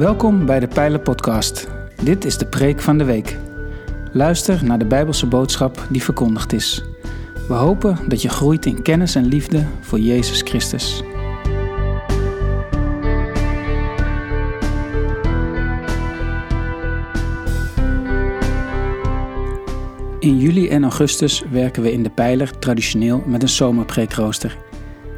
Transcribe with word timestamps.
Welkom 0.00 0.46
bij 0.46 0.60
de 0.60 0.68
Pijlen 0.68 1.02
Podcast. 1.02 1.68
Dit 2.02 2.24
is 2.24 2.38
de 2.38 2.46
preek 2.46 2.80
van 2.80 2.98
de 2.98 3.04
week. 3.04 3.36
Luister 4.12 4.64
naar 4.64 4.78
de 4.78 4.84
Bijbelse 4.84 5.26
boodschap 5.26 5.86
die 5.90 6.02
verkondigd 6.02 6.52
is. 6.52 6.84
We 7.48 7.54
hopen 7.54 7.98
dat 8.08 8.22
je 8.22 8.28
groeit 8.28 8.66
in 8.66 8.82
kennis 8.82 9.14
en 9.14 9.24
liefde 9.24 9.66
voor 9.80 9.98
Jezus 9.98 10.42
Christus. 10.42 11.02
In 20.18 20.38
juli 20.38 20.68
en 20.68 20.82
augustus 20.82 21.42
werken 21.50 21.82
we 21.82 21.92
in 21.92 22.02
de 22.02 22.10
Pijler 22.10 22.58
traditioneel 22.58 23.22
met 23.26 23.42
een 23.42 23.48
zomerpreekrooster. 23.48 24.56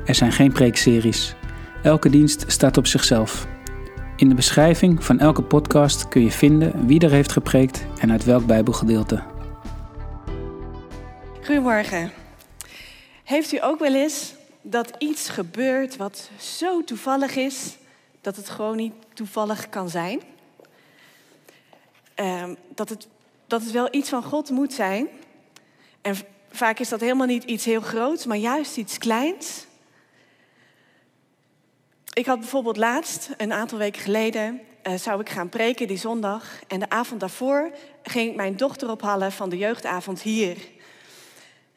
Er 0.04 0.14
zijn 0.14 0.32
geen 0.32 0.52
preekseries. 0.52 1.34
Elke 1.82 2.10
dienst 2.10 2.44
staat 2.46 2.76
op 2.76 2.86
zichzelf. 2.86 3.51
In 4.22 4.28
de 4.28 4.34
beschrijving 4.34 5.04
van 5.04 5.18
elke 5.18 5.42
podcast 5.42 6.08
kun 6.08 6.22
je 6.22 6.30
vinden 6.30 6.86
wie 6.86 7.00
er 7.00 7.10
heeft 7.10 7.32
gepreekt 7.32 7.84
en 8.00 8.10
uit 8.10 8.24
welk 8.24 8.46
Bijbelgedeelte. 8.46 9.22
Goedemorgen. 11.44 12.12
Heeft 13.24 13.52
u 13.52 13.62
ook 13.62 13.78
wel 13.78 13.94
eens 13.94 14.34
dat 14.60 14.92
iets 14.98 15.28
gebeurt 15.28 15.96
wat 15.96 16.30
zo 16.38 16.84
toevallig 16.84 17.36
is 17.36 17.76
dat 18.20 18.36
het 18.36 18.48
gewoon 18.48 18.76
niet 18.76 18.92
toevallig 19.14 19.68
kan 19.68 19.88
zijn? 19.88 20.20
Ehm, 22.14 22.54
dat, 22.74 22.88
het, 22.88 23.08
dat 23.46 23.62
het 23.62 23.70
wel 23.70 23.88
iets 23.90 24.08
van 24.08 24.22
God 24.22 24.50
moet 24.50 24.72
zijn. 24.72 25.08
En 26.00 26.14
vaak 26.50 26.78
is 26.78 26.88
dat 26.88 27.00
helemaal 27.00 27.26
niet 27.26 27.44
iets 27.44 27.64
heel 27.64 27.80
groots, 27.80 28.26
maar 28.26 28.36
juist 28.36 28.76
iets 28.76 28.98
kleins. 28.98 29.66
Ik 32.12 32.26
had 32.26 32.38
bijvoorbeeld 32.38 32.76
laatst, 32.76 33.30
een 33.36 33.52
aantal 33.52 33.78
weken 33.78 34.02
geleden, 34.02 34.60
uh, 34.86 34.94
zou 34.94 35.20
ik 35.20 35.28
gaan 35.28 35.48
preken 35.48 35.86
die 35.86 35.96
zondag. 35.96 36.58
En 36.68 36.80
de 36.80 36.90
avond 36.90 37.20
daarvoor 37.20 37.70
ging 38.02 38.30
ik 38.30 38.36
mijn 38.36 38.56
dochter 38.56 38.90
ophalen 38.90 39.32
van 39.32 39.48
de 39.48 39.58
jeugdavond 39.58 40.22
hier. 40.22 40.56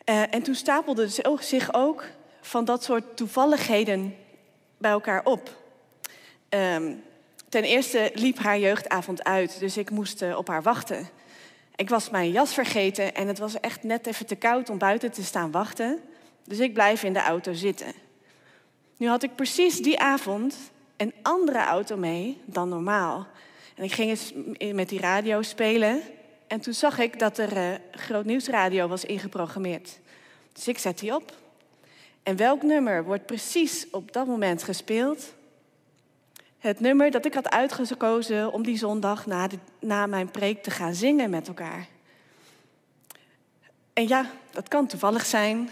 Uh, 0.05 0.33
en 0.33 0.41
toen 0.43 0.55
stapelden 0.55 1.09
zich 1.39 1.73
ook 1.73 2.05
van 2.41 2.65
dat 2.65 2.83
soort 2.83 3.17
toevalligheden 3.17 4.15
bij 4.77 4.91
elkaar 4.91 5.25
op. 5.25 5.63
Um, 6.49 7.03
ten 7.49 7.63
eerste 7.63 8.11
liep 8.13 8.37
haar 8.37 8.59
jeugdavond 8.59 9.23
uit, 9.23 9.59
dus 9.59 9.77
ik 9.77 9.89
moest 9.89 10.21
uh, 10.21 10.37
op 10.37 10.47
haar 10.47 10.61
wachten. 10.61 11.09
Ik 11.75 11.89
was 11.89 12.09
mijn 12.09 12.31
jas 12.31 12.53
vergeten 12.53 13.15
en 13.15 13.27
het 13.27 13.39
was 13.39 13.59
echt 13.59 13.83
net 13.83 14.07
even 14.07 14.25
te 14.25 14.35
koud 14.35 14.69
om 14.69 14.77
buiten 14.77 15.11
te 15.11 15.23
staan 15.23 15.51
wachten. 15.51 15.99
Dus 16.43 16.59
ik 16.59 16.73
blijf 16.73 17.03
in 17.03 17.13
de 17.13 17.19
auto 17.21 17.53
zitten. 17.53 18.04
Nu 18.97 19.07
had 19.07 19.23
ik 19.23 19.35
precies 19.35 19.81
die 19.81 19.99
avond 19.99 20.55
een 20.97 21.13
andere 21.21 21.59
auto 21.59 21.97
mee 21.97 22.41
dan 22.45 22.69
normaal. 22.69 23.27
En 23.75 23.83
ik 23.83 23.91
ging 23.91 24.09
eens 24.09 24.33
met 24.73 24.89
die 24.89 24.99
radio 24.99 25.41
spelen. 25.41 26.01
En 26.47 26.61
toen 26.61 26.73
zag 26.73 26.99
ik 26.99 27.19
dat 27.19 27.37
er 27.37 27.57
uh, 27.57 27.75
groot 27.91 28.25
nieuwsradio 28.25 28.87
was 28.87 29.05
ingeprogrammeerd. 29.05 29.99
Dus 30.53 30.67
ik 30.67 30.77
zet 30.77 30.99
die 30.99 31.15
op. 31.15 31.33
En 32.23 32.35
welk 32.35 32.63
nummer 32.63 33.03
wordt 33.03 33.25
precies 33.25 33.87
op 33.91 34.11
dat 34.11 34.27
moment 34.27 34.63
gespeeld? 34.63 35.33
Het 36.59 36.79
nummer 36.79 37.11
dat 37.11 37.25
ik 37.25 37.33
had 37.33 37.49
uitgekozen 37.49 38.53
om 38.53 38.63
die 38.63 38.77
zondag 38.77 39.25
na, 39.25 39.47
na 39.79 40.05
mijn 40.05 40.31
preek 40.31 40.63
te 40.63 40.71
gaan 40.71 40.93
zingen 40.93 41.29
met 41.29 41.47
elkaar. 41.47 41.87
En 43.93 44.07
ja, 44.07 44.29
dat 44.51 44.67
kan 44.67 44.87
toevallig 44.87 45.25
zijn. 45.25 45.69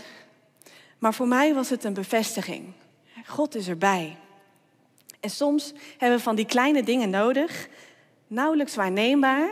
Maar 0.97 1.13
voor 1.13 1.27
mij 1.27 1.53
was 1.53 1.69
het 1.69 1.83
een 1.83 1.93
bevestiging. 1.93 2.73
God 3.25 3.55
is 3.55 3.67
erbij. 3.67 4.17
En 5.19 5.29
soms 5.29 5.73
hebben 5.97 6.17
we 6.17 6.23
van 6.23 6.35
die 6.35 6.45
kleine 6.45 6.83
dingen 6.83 7.09
nodig, 7.09 7.67
nauwelijks 8.27 8.75
waarneembaar, 8.75 9.49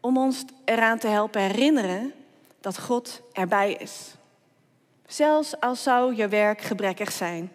om 0.00 0.18
ons 0.18 0.44
eraan 0.64 0.98
te 0.98 1.06
helpen 1.06 1.40
herinneren 1.40 2.12
dat 2.60 2.78
God 2.78 3.22
erbij 3.32 3.72
is. 3.72 4.14
Zelfs 5.06 5.60
als 5.60 5.82
zou 5.82 6.16
je 6.16 6.28
werk 6.28 6.60
gebrekkig 6.60 7.12
zijn, 7.12 7.52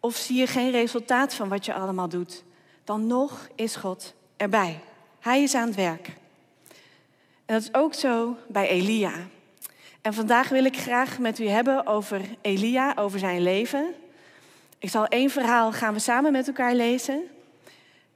of 0.00 0.16
zie 0.16 0.38
je 0.38 0.46
geen 0.46 0.70
resultaat 0.70 1.34
van 1.34 1.48
wat 1.48 1.64
je 1.64 1.74
allemaal 1.74 2.08
doet, 2.08 2.44
dan 2.84 3.06
nog 3.06 3.48
is 3.54 3.76
God 3.76 4.14
erbij. 4.36 4.80
Hij 5.20 5.42
is 5.42 5.54
aan 5.54 5.66
het 5.66 5.76
werk. 5.76 6.06
En 7.46 7.54
dat 7.54 7.62
is 7.62 7.74
ook 7.74 7.94
zo 7.94 8.36
bij 8.48 8.68
Elia. 8.68 9.12
En 10.00 10.14
vandaag 10.14 10.48
wil 10.48 10.64
ik 10.64 10.76
graag 10.76 11.18
met 11.18 11.38
u 11.38 11.46
hebben 11.48 11.86
over 11.86 12.20
Elia, 12.40 12.92
over 12.96 13.18
zijn 13.18 13.42
leven. 13.42 13.94
Ik 14.84 14.90
zal 14.90 15.06
één 15.06 15.30
verhaal 15.30 15.72
gaan 15.72 15.94
we 15.94 15.98
samen 15.98 16.32
met 16.32 16.46
elkaar 16.46 16.74
lezen. 16.74 17.22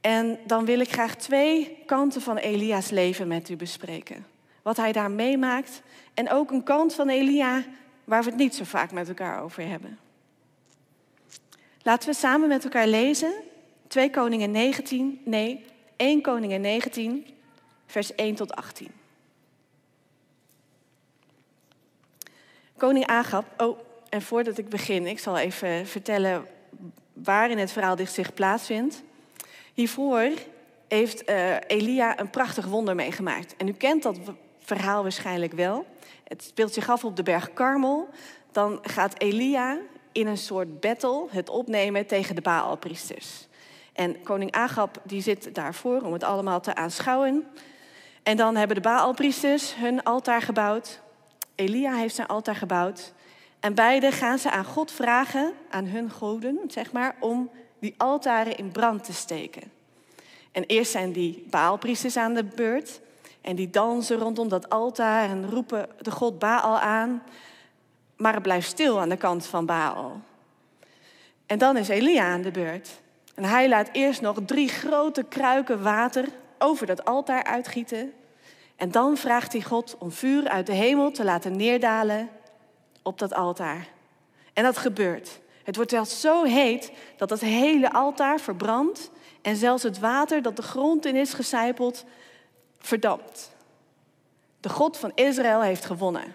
En 0.00 0.38
dan 0.46 0.64
wil 0.64 0.80
ik 0.80 0.92
graag 0.92 1.16
twee 1.16 1.82
kanten 1.86 2.20
van 2.20 2.36
Elia's 2.36 2.90
leven 2.90 3.28
met 3.28 3.48
u 3.48 3.56
bespreken. 3.56 4.26
Wat 4.62 4.76
hij 4.76 4.92
daar 4.92 5.10
meemaakt 5.10 5.82
en 6.14 6.30
ook 6.30 6.50
een 6.50 6.62
kant 6.62 6.94
van 6.94 7.08
Elia 7.08 7.64
waar 8.04 8.22
we 8.22 8.28
het 8.28 8.38
niet 8.38 8.54
zo 8.54 8.64
vaak 8.64 8.92
met 8.92 9.08
elkaar 9.08 9.42
over 9.42 9.68
hebben. 9.68 9.98
Laten 11.82 12.08
we 12.08 12.14
samen 12.14 12.48
met 12.48 12.64
elkaar 12.64 12.86
lezen 12.86 13.32
2 13.86 14.10
Koningen 14.10 14.50
19, 14.50 15.20
nee, 15.24 15.64
1 15.96 16.20
Koningen 16.22 16.60
19, 16.60 17.26
vers 17.86 18.14
1 18.14 18.34
tot 18.34 18.54
18. 18.54 18.88
Koning 22.76 23.06
Agab, 23.06 23.44
oh, 23.62 23.78
en 24.08 24.22
voordat 24.22 24.58
ik 24.58 24.68
begin, 24.68 25.06
ik 25.06 25.18
zal 25.18 25.38
even 25.38 25.86
vertellen 25.86 26.56
waarin 27.22 27.58
het 27.58 27.72
verhaal 27.72 27.96
zich 28.04 28.34
plaatsvindt. 28.34 29.02
Hiervoor 29.74 30.30
heeft 30.88 31.30
uh, 31.30 31.54
Elia 31.66 32.20
een 32.20 32.30
prachtig 32.30 32.66
wonder 32.66 32.94
meegemaakt. 32.94 33.56
En 33.56 33.68
u 33.68 33.72
kent 33.72 34.02
dat 34.02 34.18
verhaal 34.58 35.02
waarschijnlijk 35.02 35.52
wel. 35.52 35.86
Het 36.24 36.42
speelt 36.42 36.72
zich 36.72 36.90
af 36.90 37.04
op 37.04 37.16
de 37.16 37.22
berg 37.22 37.52
Karmel. 37.52 38.08
Dan 38.52 38.78
gaat 38.82 39.20
Elia 39.20 39.78
in 40.12 40.26
een 40.26 40.38
soort 40.38 40.80
battle 40.80 41.26
het 41.30 41.48
opnemen 41.48 42.06
tegen 42.06 42.34
de 42.34 42.40
Baalpriesters. 42.40 43.46
En 43.92 44.22
koning 44.22 44.52
Agab 44.52 45.00
die 45.04 45.22
zit 45.22 45.54
daarvoor 45.54 46.00
om 46.00 46.12
het 46.12 46.24
allemaal 46.24 46.60
te 46.60 46.74
aanschouwen. 46.74 47.46
En 48.22 48.36
dan 48.36 48.56
hebben 48.56 48.76
de 48.76 48.82
Baalpriesters 48.82 49.74
hun 49.74 50.02
altaar 50.02 50.42
gebouwd. 50.42 51.00
Elia 51.54 51.94
heeft 51.94 52.14
zijn 52.14 52.26
altaar 52.26 52.56
gebouwd. 52.56 53.12
En 53.60 53.74
beide 53.74 54.12
gaan 54.12 54.38
ze 54.38 54.50
aan 54.50 54.64
God 54.64 54.92
vragen, 54.92 55.52
aan 55.70 55.86
hun 55.86 56.10
goden, 56.10 56.58
zeg 56.66 56.92
maar, 56.92 57.16
om 57.20 57.50
die 57.78 57.94
altaren 57.96 58.56
in 58.56 58.72
brand 58.72 59.04
te 59.04 59.12
steken. 59.12 59.62
En 60.52 60.64
eerst 60.64 60.90
zijn 60.90 61.12
die 61.12 61.46
Baalpriesters 61.50 62.16
aan 62.16 62.34
de 62.34 62.44
beurt. 62.44 63.00
En 63.40 63.56
die 63.56 63.70
dansen 63.70 64.18
rondom 64.18 64.48
dat 64.48 64.70
altaar 64.70 65.28
en 65.28 65.50
roepen 65.50 65.88
de 66.00 66.10
god 66.10 66.38
Baal 66.38 66.78
aan. 66.78 67.22
Maar 68.16 68.34
het 68.34 68.42
blijft 68.42 68.68
stil 68.68 69.00
aan 69.00 69.08
de 69.08 69.16
kant 69.16 69.46
van 69.46 69.66
Baal. 69.66 70.20
En 71.46 71.58
dan 71.58 71.76
is 71.76 71.88
Elia 71.88 72.32
aan 72.32 72.42
de 72.42 72.50
beurt. 72.50 73.00
En 73.34 73.44
hij 73.44 73.68
laat 73.68 73.88
eerst 73.92 74.20
nog 74.20 74.38
drie 74.46 74.68
grote 74.68 75.22
kruiken 75.22 75.82
water 75.82 76.24
over 76.58 76.86
dat 76.86 77.04
altaar 77.04 77.44
uitgieten. 77.44 78.12
En 78.76 78.90
dan 78.90 79.16
vraagt 79.16 79.52
hij 79.52 79.62
God 79.62 79.96
om 79.98 80.12
vuur 80.12 80.48
uit 80.48 80.66
de 80.66 80.72
hemel 80.72 81.10
te 81.10 81.24
laten 81.24 81.56
neerdalen 81.56 82.28
op 83.02 83.18
dat 83.18 83.34
altaar. 83.34 83.88
En 84.52 84.64
dat 84.64 84.78
gebeurt. 84.78 85.40
Het 85.62 85.76
wordt 85.76 85.90
zelfs 85.90 86.20
zo 86.20 86.44
heet 86.44 86.92
dat 87.16 87.30
het 87.30 87.40
hele 87.40 87.92
altaar 87.92 88.40
verbrandt 88.40 89.10
en 89.42 89.56
zelfs 89.56 89.82
het 89.82 89.98
water 89.98 90.42
dat 90.42 90.56
de 90.56 90.62
grond 90.62 91.06
in 91.06 91.16
is 91.16 91.34
gecijpeld 91.34 92.04
verdampt. 92.78 93.50
De 94.60 94.68
God 94.68 94.96
van 94.96 95.12
Israël 95.14 95.62
heeft 95.62 95.84
gewonnen. 95.84 96.34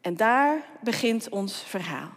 En 0.00 0.16
daar 0.16 0.64
begint 0.80 1.28
ons 1.28 1.62
verhaal. 1.62 2.10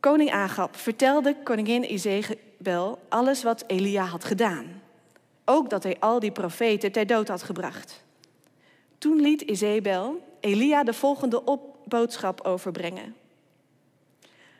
Koning 0.00 0.32
Agab 0.32 0.76
vertelde 0.76 1.36
koningin 1.42 1.92
Izebel 1.92 2.98
alles 3.08 3.42
wat 3.42 3.64
Elia 3.66 4.04
had 4.04 4.24
gedaan. 4.24 4.82
Ook 5.44 5.70
dat 5.70 5.82
hij 5.82 5.96
al 5.98 6.20
die 6.20 6.32
profeten 6.32 6.92
ter 6.92 7.06
dood 7.06 7.28
had 7.28 7.42
gebracht. 7.42 8.04
Toen 8.98 9.20
liet 9.20 9.40
Izebel 9.40 10.28
Elia 10.40 10.84
de 10.84 10.92
volgende 10.92 11.44
op 11.44 11.76
boodschap 11.84 12.40
overbrengen. 12.40 13.14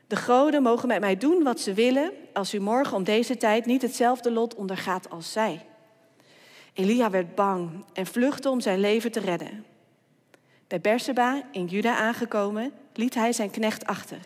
De 0.06 0.16
goden 0.16 0.62
mogen 0.62 0.88
met 0.88 1.00
mij 1.00 1.16
doen 1.16 1.42
wat 1.42 1.60
ze 1.60 1.74
willen 1.74 2.12
als 2.32 2.54
u 2.54 2.60
morgen 2.60 2.96
om 2.96 3.04
deze 3.04 3.36
tijd 3.36 3.66
niet 3.66 3.82
hetzelfde 3.82 4.30
lot 4.30 4.54
ondergaat 4.54 5.10
als 5.10 5.32
zij. 5.32 5.66
Elia 6.72 7.10
werd 7.10 7.34
bang 7.34 7.84
en 7.92 8.06
vluchtte 8.06 8.50
om 8.50 8.60
zijn 8.60 8.80
leven 8.80 9.12
te 9.12 9.20
redden. 9.20 9.64
Bij 10.66 10.80
Berseba 10.80 11.42
in 11.52 11.66
Juda 11.66 11.96
aangekomen, 11.96 12.72
liet 12.94 13.14
hij 13.14 13.32
zijn 13.32 13.50
knecht 13.50 13.86
achter. 13.86 14.20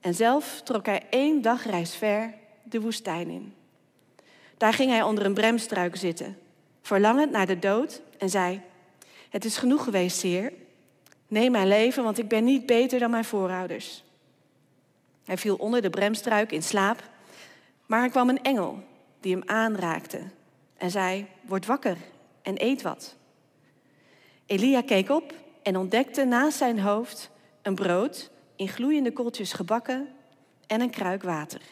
En 0.00 0.14
zelf 0.14 0.60
trok 0.64 0.86
hij 0.86 1.02
één 1.10 1.42
dag 1.42 1.66
reis 1.66 1.94
ver 1.94 2.34
de 2.62 2.80
woestijn 2.80 3.28
in. 3.28 3.54
Daar 4.56 4.72
ging 4.72 4.90
hij 4.90 5.02
onder 5.02 5.24
een 5.24 5.34
bremstruik 5.34 5.96
zitten, 5.96 6.38
verlangend 6.82 7.30
naar 7.30 7.46
de 7.46 7.58
dood, 7.58 8.02
en 8.18 8.30
zei: 8.30 8.60
Het 9.28 9.44
is 9.44 9.56
genoeg 9.56 9.84
geweest, 9.84 10.22
Heer. 10.22 10.52
Neem 11.32 11.52
mijn 11.52 11.68
leven, 11.68 12.04
want 12.04 12.18
ik 12.18 12.28
ben 12.28 12.44
niet 12.44 12.66
beter 12.66 12.98
dan 12.98 13.10
mijn 13.10 13.24
voorouders. 13.24 14.04
Hij 15.24 15.38
viel 15.38 15.56
onder 15.56 15.82
de 15.82 15.90
bremstruik 15.90 16.52
in 16.52 16.62
slaap, 16.62 17.02
Maar 17.86 18.02
er 18.02 18.10
kwam 18.10 18.28
een 18.28 18.42
engel 18.42 18.82
die 19.20 19.32
hem 19.32 19.42
aanraakte 19.46 20.20
en 20.76 20.90
zei: 20.90 21.26
Word 21.40 21.66
wakker 21.66 21.96
en 22.42 22.62
eet 22.62 22.82
wat. 22.82 23.16
Elia 24.46 24.82
keek 24.82 25.10
op 25.10 25.34
en 25.62 25.76
ontdekte 25.76 26.24
naast 26.24 26.58
zijn 26.58 26.80
hoofd 26.80 27.30
een 27.62 27.74
brood 27.74 28.30
in 28.56 28.68
gloeiende 28.68 29.12
kooltjes 29.12 29.52
gebakken 29.52 30.08
en 30.66 30.80
een 30.80 30.90
kruik 30.90 31.22
water. 31.22 31.62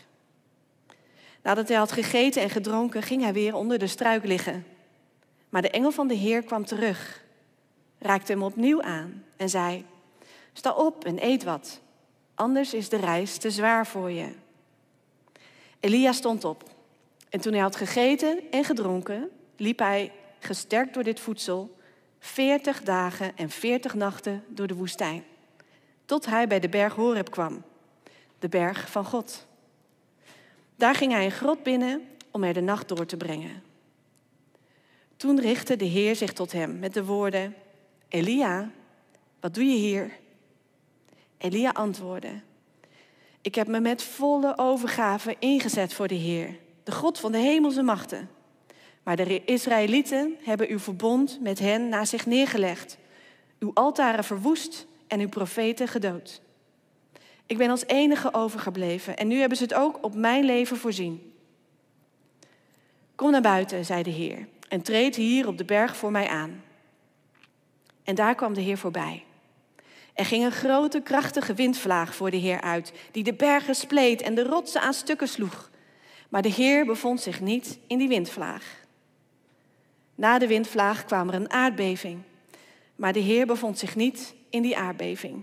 Nadat 1.42 1.68
hij 1.68 1.76
had 1.76 1.92
gegeten 1.92 2.42
en 2.42 2.50
gedronken, 2.50 3.02
ging 3.02 3.22
hij 3.22 3.32
weer 3.32 3.54
onder 3.54 3.78
de 3.78 3.86
struik 3.86 4.24
liggen. 4.24 4.66
Maar 5.48 5.62
de 5.62 5.70
engel 5.70 5.90
van 5.90 6.08
de 6.08 6.14
Heer 6.14 6.42
kwam 6.42 6.64
terug, 6.64 7.24
raakte 7.98 8.32
hem 8.32 8.42
opnieuw 8.42 8.82
aan 8.82 9.24
en 9.40 9.48
zei: 9.48 9.84
Sta 10.52 10.72
op 10.72 11.04
en 11.04 11.24
eet 11.24 11.44
wat, 11.44 11.80
anders 12.34 12.74
is 12.74 12.88
de 12.88 12.96
reis 12.96 13.36
te 13.36 13.50
zwaar 13.50 13.86
voor 13.86 14.10
je. 14.10 14.32
Elia 15.80 16.12
stond 16.12 16.44
op 16.44 16.64
en 17.28 17.40
toen 17.40 17.52
hij 17.52 17.62
had 17.62 17.76
gegeten 17.76 18.40
en 18.50 18.64
gedronken, 18.64 19.30
liep 19.56 19.78
hij 19.78 20.12
gesterkt 20.38 20.94
door 20.94 21.02
dit 21.02 21.20
voedsel 21.20 21.76
40 22.18 22.82
dagen 22.82 23.36
en 23.36 23.50
40 23.50 23.94
nachten 23.94 24.44
door 24.48 24.66
de 24.66 24.74
woestijn, 24.74 25.24
tot 26.04 26.26
hij 26.26 26.46
bij 26.46 26.60
de 26.60 26.68
berg 26.68 26.94
Horeb 26.94 27.30
kwam, 27.30 27.62
de 28.38 28.48
berg 28.48 28.90
van 28.90 29.04
God. 29.04 29.46
Daar 30.76 30.94
ging 30.94 31.12
hij 31.12 31.24
een 31.24 31.30
grot 31.30 31.62
binnen 31.62 32.08
om 32.30 32.44
er 32.44 32.54
de 32.54 32.60
nacht 32.60 32.88
door 32.88 33.06
te 33.06 33.16
brengen. 33.16 33.62
Toen 35.16 35.40
richtte 35.40 35.76
de 35.76 35.84
Heer 35.84 36.16
zich 36.16 36.32
tot 36.32 36.52
hem 36.52 36.78
met 36.78 36.94
de 36.94 37.04
woorden: 37.04 37.54
Elia, 38.08 38.70
wat 39.40 39.54
doe 39.54 39.64
je 39.64 39.76
hier? 39.76 40.10
Elia 41.38 41.70
antwoordde: 41.70 42.40
Ik 43.40 43.54
heb 43.54 43.66
me 43.66 43.80
met 43.80 44.02
volle 44.02 44.58
overgave 44.58 45.36
ingezet 45.38 45.94
voor 45.94 46.08
de 46.08 46.14
Heer, 46.14 46.58
de 46.84 46.92
God 46.92 47.18
van 47.18 47.32
de 47.32 47.38
hemelse 47.38 47.82
machten. 47.82 48.30
Maar 49.02 49.16
de 49.16 49.44
Israëlieten 49.44 50.36
hebben 50.42 50.68
uw 50.68 50.78
verbond 50.78 51.38
met 51.40 51.58
hen 51.58 51.88
na 51.88 52.04
zich 52.04 52.26
neergelegd, 52.26 52.98
uw 53.58 53.70
altaren 53.74 54.24
verwoest 54.24 54.86
en 55.06 55.20
uw 55.20 55.28
profeten 55.28 55.88
gedood. 55.88 56.40
Ik 57.46 57.58
ben 57.58 57.70
als 57.70 57.86
enige 57.86 58.34
overgebleven 58.34 59.16
en 59.16 59.28
nu 59.28 59.38
hebben 59.38 59.58
ze 59.58 59.62
het 59.62 59.74
ook 59.74 60.04
op 60.04 60.14
mijn 60.14 60.44
leven 60.44 60.76
voorzien. 60.76 61.32
Kom 63.14 63.30
naar 63.30 63.40
buiten, 63.40 63.84
zei 63.84 64.02
de 64.02 64.10
Heer, 64.10 64.48
en 64.68 64.82
treed 64.82 65.16
hier 65.16 65.46
op 65.46 65.58
de 65.58 65.64
berg 65.64 65.96
voor 65.96 66.10
mij 66.10 66.28
aan. 66.28 66.62
En 68.04 68.14
daar 68.14 68.34
kwam 68.34 68.54
de 68.54 68.60
Heer 68.60 68.78
voorbij. 68.78 69.24
Er 70.20 70.26
ging 70.26 70.44
een 70.44 70.52
grote, 70.52 71.00
krachtige 71.00 71.54
windvlaag 71.54 72.14
voor 72.14 72.30
de 72.30 72.36
Heer 72.36 72.60
uit, 72.60 72.92
die 73.10 73.22
de 73.22 73.34
bergen 73.34 73.74
spleet 73.74 74.22
en 74.22 74.34
de 74.34 74.42
rotsen 74.42 74.80
aan 74.80 74.94
stukken 74.94 75.28
sloeg. 75.28 75.70
Maar 76.28 76.42
de 76.42 76.48
Heer 76.48 76.84
bevond 76.86 77.20
zich 77.20 77.40
niet 77.40 77.78
in 77.86 77.98
die 77.98 78.08
windvlaag. 78.08 78.84
Na 80.14 80.38
de 80.38 80.46
windvlaag 80.46 81.04
kwam 81.04 81.28
er 81.28 81.34
een 81.34 81.50
aardbeving, 81.50 82.22
maar 82.96 83.12
de 83.12 83.20
Heer 83.20 83.46
bevond 83.46 83.78
zich 83.78 83.96
niet 83.96 84.34
in 84.50 84.62
die 84.62 84.76
aardbeving. 84.76 85.42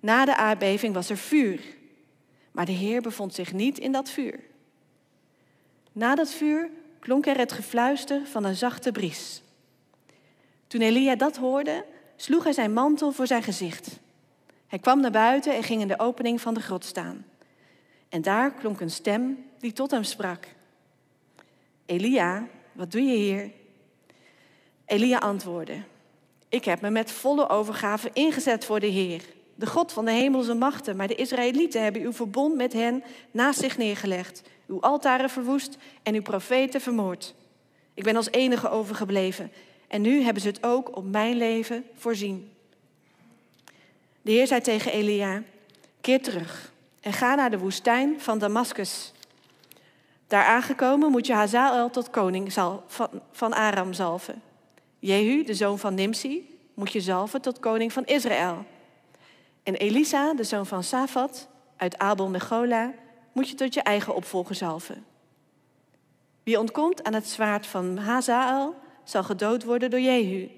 Na 0.00 0.24
de 0.24 0.36
aardbeving 0.36 0.94
was 0.94 1.10
er 1.10 1.18
vuur, 1.18 1.60
maar 2.50 2.66
de 2.66 2.72
Heer 2.72 3.02
bevond 3.02 3.34
zich 3.34 3.52
niet 3.52 3.78
in 3.78 3.92
dat 3.92 4.10
vuur. 4.10 4.40
Na 5.92 6.14
dat 6.14 6.30
vuur 6.30 6.70
klonk 6.98 7.26
er 7.26 7.38
het 7.38 7.52
gefluister 7.52 8.20
van 8.26 8.44
een 8.44 8.56
zachte 8.56 8.92
bries. 8.92 9.42
Toen 10.66 10.80
Elia 10.80 11.14
dat 11.14 11.36
hoorde, 11.36 11.84
sloeg 12.16 12.44
hij 12.44 12.52
zijn 12.52 12.72
mantel 12.72 13.12
voor 13.12 13.26
zijn 13.26 13.42
gezicht. 13.42 13.98
Hij 14.66 14.78
kwam 14.78 15.00
naar 15.00 15.10
buiten 15.10 15.54
en 15.54 15.62
ging 15.62 15.80
in 15.80 15.88
de 15.88 15.98
opening 15.98 16.40
van 16.40 16.54
de 16.54 16.60
grot 16.60 16.84
staan. 16.84 17.24
En 18.08 18.22
daar 18.22 18.52
klonk 18.54 18.80
een 18.80 18.90
stem 18.90 19.44
die 19.58 19.72
tot 19.72 19.90
hem 19.90 20.04
sprak. 20.04 20.46
Elia, 21.86 22.46
wat 22.72 22.92
doe 22.92 23.02
je 23.02 23.16
hier? 23.16 23.50
Elia 24.84 25.18
antwoordde, 25.18 25.82
ik 26.48 26.64
heb 26.64 26.80
me 26.80 26.90
met 26.90 27.10
volle 27.10 27.48
overgave 27.48 28.10
ingezet 28.12 28.64
voor 28.64 28.80
de 28.80 28.86
Heer, 28.86 29.22
de 29.54 29.66
God 29.66 29.92
van 29.92 30.04
de 30.04 30.10
hemelse 30.10 30.54
machten. 30.54 30.96
Maar 30.96 31.08
de 31.08 31.14
Israëlieten 31.14 31.82
hebben 31.82 32.02
uw 32.02 32.12
verbond 32.12 32.54
met 32.54 32.72
hen 32.72 33.04
naast 33.30 33.60
zich 33.60 33.76
neergelegd, 33.76 34.42
uw 34.66 34.80
altaren 34.80 35.30
verwoest 35.30 35.76
en 36.02 36.14
uw 36.14 36.22
profeten 36.22 36.80
vermoord. 36.80 37.34
Ik 37.94 38.02
ben 38.02 38.16
als 38.16 38.30
enige 38.30 38.70
overgebleven 38.70 39.50
en 39.88 40.00
nu 40.02 40.22
hebben 40.22 40.42
ze 40.42 40.48
het 40.48 40.62
ook 40.62 40.96
op 40.96 41.04
mijn 41.04 41.36
leven 41.36 41.84
voorzien. 41.94 42.50
De 44.22 44.30
Heer 44.30 44.46
zei 44.46 44.60
tegen 44.60 44.92
Elia, 44.92 45.42
keer 46.00 46.22
terug 46.22 46.72
en 47.00 47.12
ga 47.12 47.34
naar 47.34 47.50
de 47.50 47.58
woestijn 47.58 48.20
van 48.20 48.38
Damascus. 48.38 49.12
Daar 50.26 50.44
aangekomen 50.44 51.10
moet 51.10 51.26
je 51.26 51.32
Hazael 51.32 51.90
tot 51.90 52.10
koning 52.10 52.52
van 53.32 53.52
Aram 53.52 53.92
zalven. 53.92 54.42
Jehu, 54.98 55.44
de 55.44 55.54
zoon 55.54 55.78
van 55.78 55.94
Nimsi, 55.94 56.58
moet 56.74 56.92
je 56.92 57.00
zalven 57.00 57.40
tot 57.40 57.58
koning 57.58 57.92
van 57.92 58.04
Israël. 58.04 58.64
En 59.62 59.74
Elisa, 59.74 60.34
de 60.34 60.44
zoon 60.44 60.66
van 60.66 60.82
Safat, 60.82 61.48
uit 61.76 61.98
Abel 61.98 62.28
Mechola, 62.28 62.92
moet 63.32 63.48
je 63.48 63.54
tot 63.54 63.74
je 63.74 63.82
eigen 63.82 64.14
opvolger 64.14 64.54
zalven. 64.54 65.04
Wie 66.42 66.58
ontkomt 66.58 67.04
aan 67.04 67.14
het 67.14 67.28
zwaard 67.28 67.66
van 67.66 67.96
Hazael, 67.96 68.74
zal 69.06 69.24
gedood 69.24 69.64
worden 69.64 69.90
door 69.90 70.00
Jehu. 70.00 70.48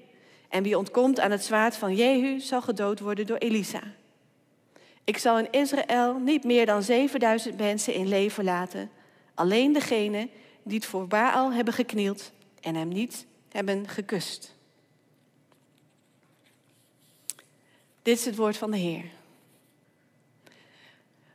En 0.49 0.63
wie 0.63 0.77
ontkomt 0.77 1.19
aan 1.19 1.31
het 1.31 1.43
zwaard 1.43 1.75
van 1.75 1.95
Jehu, 1.95 2.39
zal 2.39 2.61
gedood 2.61 2.99
worden 2.99 3.25
door 3.27 3.37
Elisa. 3.37 3.81
Ik 5.03 5.17
zal 5.17 5.39
in 5.39 5.51
Israël 5.51 6.19
niet 6.19 6.43
meer 6.43 6.65
dan 6.65 6.83
7000 6.83 7.57
mensen 7.57 7.93
in 7.93 8.07
leven 8.07 8.43
laten 8.43 8.89
Alleen 9.39 9.73
degene 9.73 10.29
die 10.63 10.77
het 10.77 10.85
voor 10.85 11.07
Baal 11.07 11.53
hebben 11.53 11.73
geknield 11.73 12.31
en 12.61 12.75
hem 12.75 12.87
niet 12.87 13.25
hebben 13.51 13.87
gekust. 13.87 14.55
Dit 18.01 18.17
is 18.17 18.25
het 18.25 18.35
woord 18.35 18.57
van 18.57 18.71
de 18.71 18.77
Heer. 18.77 19.05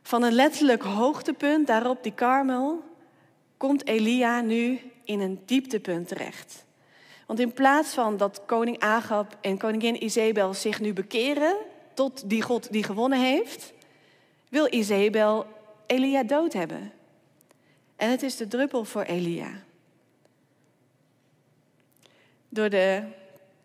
Van 0.01 0.23
een 0.23 0.33
letterlijk 0.33 0.83
hoogtepunt 0.83 1.67
daarop 1.67 2.03
die 2.03 2.13
Karmel 2.13 2.83
komt 3.57 3.87
Elia 3.87 4.41
nu 4.41 4.79
in 5.03 5.19
een 5.19 5.41
dieptepunt 5.45 6.07
terecht. 6.07 6.65
Want 7.25 7.39
in 7.39 7.53
plaats 7.53 7.93
van 7.93 8.17
dat 8.17 8.41
koning 8.45 8.79
Agab 8.79 9.37
en 9.41 9.57
koningin 9.57 10.03
Izebel 10.03 10.53
zich 10.53 10.79
nu 10.79 10.93
bekeren 10.93 11.55
tot 11.93 12.29
die 12.29 12.41
God 12.41 12.71
die 12.71 12.83
gewonnen 12.83 13.19
heeft, 13.19 13.73
wil 14.49 14.73
Izebel 14.73 15.45
Elia 15.85 16.23
dood 16.23 16.53
hebben. 16.53 16.91
En 17.95 18.09
het 18.09 18.23
is 18.23 18.37
de 18.37 18.47
druppel 18.47 18.85
voor 18.85 19.01
Elia. 19.01 19.63
Door 22.49 22.69
de 22.69 23.03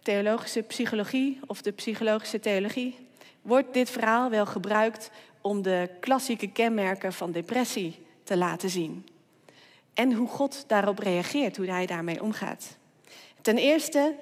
theologische 0.03 0.63
psychologie 0.63 1.41
of 1.47 1.63
de 1.63 1.73
psychologische 1.73 2.41
theologie 2.41 2.97
wordt 3.43 3.75
dit 3.75 3.91
verhaal 3.91 4.31
wel 4.31 4.47
gebruikt 4.47 5.11
om 5.41 5.63
de 5.63 5.91
klassieke 6.01 6.53
kenmerken 6.53 7.13
van 7.13 7.33
depressie 7.33 7.99
te 8.25 8.37
laten 8.37 8.71
zien. 8.71 9.07
En 9.95 10.13
hoe 10.13 10.29
God 10.29 10.65
daarop 10.67 10.99
reageert, 10.99 11.57
hoe 11.57 11.71
hij 11.71 11.87
daarmee 11.87 12.23
omgaat. 12.23 12.79
Ten 13.43 13.57
eerste 13.57 14.15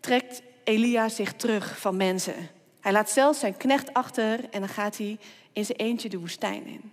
trekt 0.00 0.42
Elia 0.64 1.08
zich 1.08 1.32
terug 1.32 1.78
van 1.78 1.96
mensen. 1.96 2.48
Hij 2.80 2.92
laat 2.92 3.10
zelfs 3.10 3.38
zijn 3.38 3.56
knecht 3.56 3.92
achter 3.92 4.50
en 4.50 4.60
dan 4.60 4.68
gaat 4.68 4.96
hij 4.96 5.18
in 5.52 5.64
zijn 5.64 5.78
eentje 5.78 6.08
de 6.08 6.18
woestijn 6.18 6.66
in. 6.66 6.92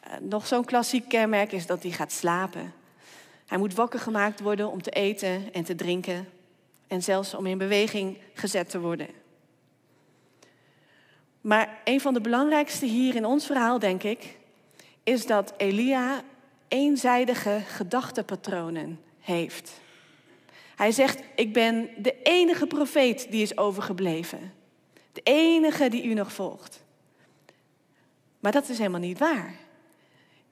Eh, 0.00 0.12
nog 0.20 0.46
zo'n 0.46 0.64
klassiek 0.64 1.08
kenmerk 1.08 1.52
is 1.52 1.66
dat 1.66 1.82
hij 1.82 1.92
gaat 1.92 2.12
slapen. 2.12 2.72
Hij 3.46 3.58
moet 3.58 3.74
wakker 3.74 4.00
gemaakt 4.00 4.40
worden 4.40 4.70
om 4.70 4.82
te 4.82 4.90
eten 4.90 5.52
en 5.52 5.64
te 5.64 5.74
drinken 5.74 6.28
en 6.86 7.02
zelfs 7.02 7.34
om 7.34 7.46
in 7.46 7.58
beweging 7.58 8.18
gezet 8.34 8.70
te 8.70 8.80
worden. 8.80 9.08
Maar 11.40 11.78
een 11.84 12.00
van 12.00 12.14
de 12.14 12.20
belangrijkste 12.20 12.86
hier 12.86 13.14
in 13.14 13.24
ons 13.24 13.46
verhaal, 13.46 13.78
denk 13.78 14.02
ik, 14.02 14.36
is 15.02 15.26
dat 15.26 15.54
Elia 15.56 16.22
eenzijdige 16.68 17.60
gedachtepatronen 17.66 19.00
heeft. 19.20 19.80
Hij 20.78 20.92
zegt: 20.92 21.22
Ik 21.34 21.52
ben 21.52 21.90
de 21.96 22.22
enige 22.22 22.66
profeet 22.66 23.30
die 23.30 23.42
is 23.42 23.56
overgebleven. 23.56 24.52
De 25.12 25.20
enige 25.24 25.88
die 25.88 26.04
u 26.04 26.14
nog 26.14 26.32
volgt. 26.32 26.84
Maar 28.40 28.52
dat 28.52 28.68
is 28.68 28.78
helemaal 28.78 29.00
niet 29.00 29.18
waar 29.18 29.66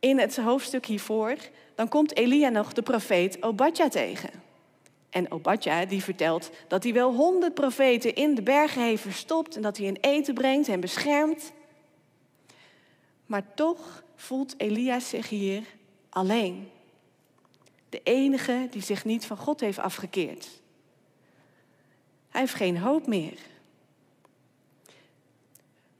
in 0.06 0.18
het 0.18 0.36
hoofdstuk 0.36 0.86
hiervoor, 0.86 1.36
dan 1.74 1.88
komt 1.88 2.16
Elia 2.16 2.48
nog 2.48 2.72
de 2.72 2.82
profeet 2.82 3.42
Obadja 3.42 3.88
tegen. 3.88 4.30
En 5.10 5.30
Obadja 5.32 5.84
die 5.84 6.02
vertelt 6.02 6.50
dat 6.68 6.82
hij 6.82 6.92
wel 6.92 7.14
honderd 7.14 7.54
profeten 7.54 8.14
in 8.14 8.34
de 8.34 8.42
bergen 8.42 8.82
heeft 8.82 9.02
verstopt 9.02 9.56
en 9.56 9.62
dat 9.62 9.76
hij 9.76 9.86
in 9.86 9.98
eten 10.00 10.34
brengt 10.34 10.68
en 10.68 10.80
beschermt. 10.80 11.52
Maar 13.26 13.54
toch 13.54 14.02
voelt 14.14 14.54
Elia 14.56 15.00
zich 15.00 15.28
hier 15.28 15.62
alleen. 16.08 16.68
De 17.96 18.02
enige 18.02 18.66
die 18.70 18.82
zich 18.82 19.04
niet 19.04 19.26
van 19.26 19.36
God 19.36 19.60
heeft 19.60 19.78
afgekeerd. 19.78 20.48
Hij 22.28 22.40
heeft 22.40 22.54
geen 22.54 22.78
hoop 22.78 23.06
meer. 23.06 23.38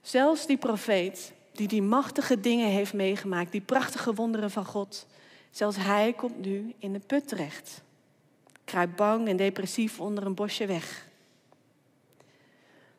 Zelfs 0.01 0.47
die 0.47 0.57
profeet 0.57 1.33
die 1.53 1.69
die 1.69 1.83
machtige 1.83 2.41
dingen 2.41 2.69
heeft 2.69 2.93
meegemaakt, 2.93 3.53
die 3.53 3.61
prachtige 3.61 4.15
wonderen 4.15 4.51
van 4.51 4.65
God, 4.65 5.07
zelfs 5.51 5.77
hij 5.77 6.13
komt 6.13 6.39
nu 6.39 6.75
in 6.79 6.93
de 6.93 6.99
put 6.99 7.29
terecht. 7.29 7.83
Kruipt 8.65 8.97
bang 8.97 9.29
en 9.29 9.37
depressief 9.37 10.01
onder 10.01 10.27
een 10.27 10.35
bosje 10.35 10.67
weg. 10.67 11.09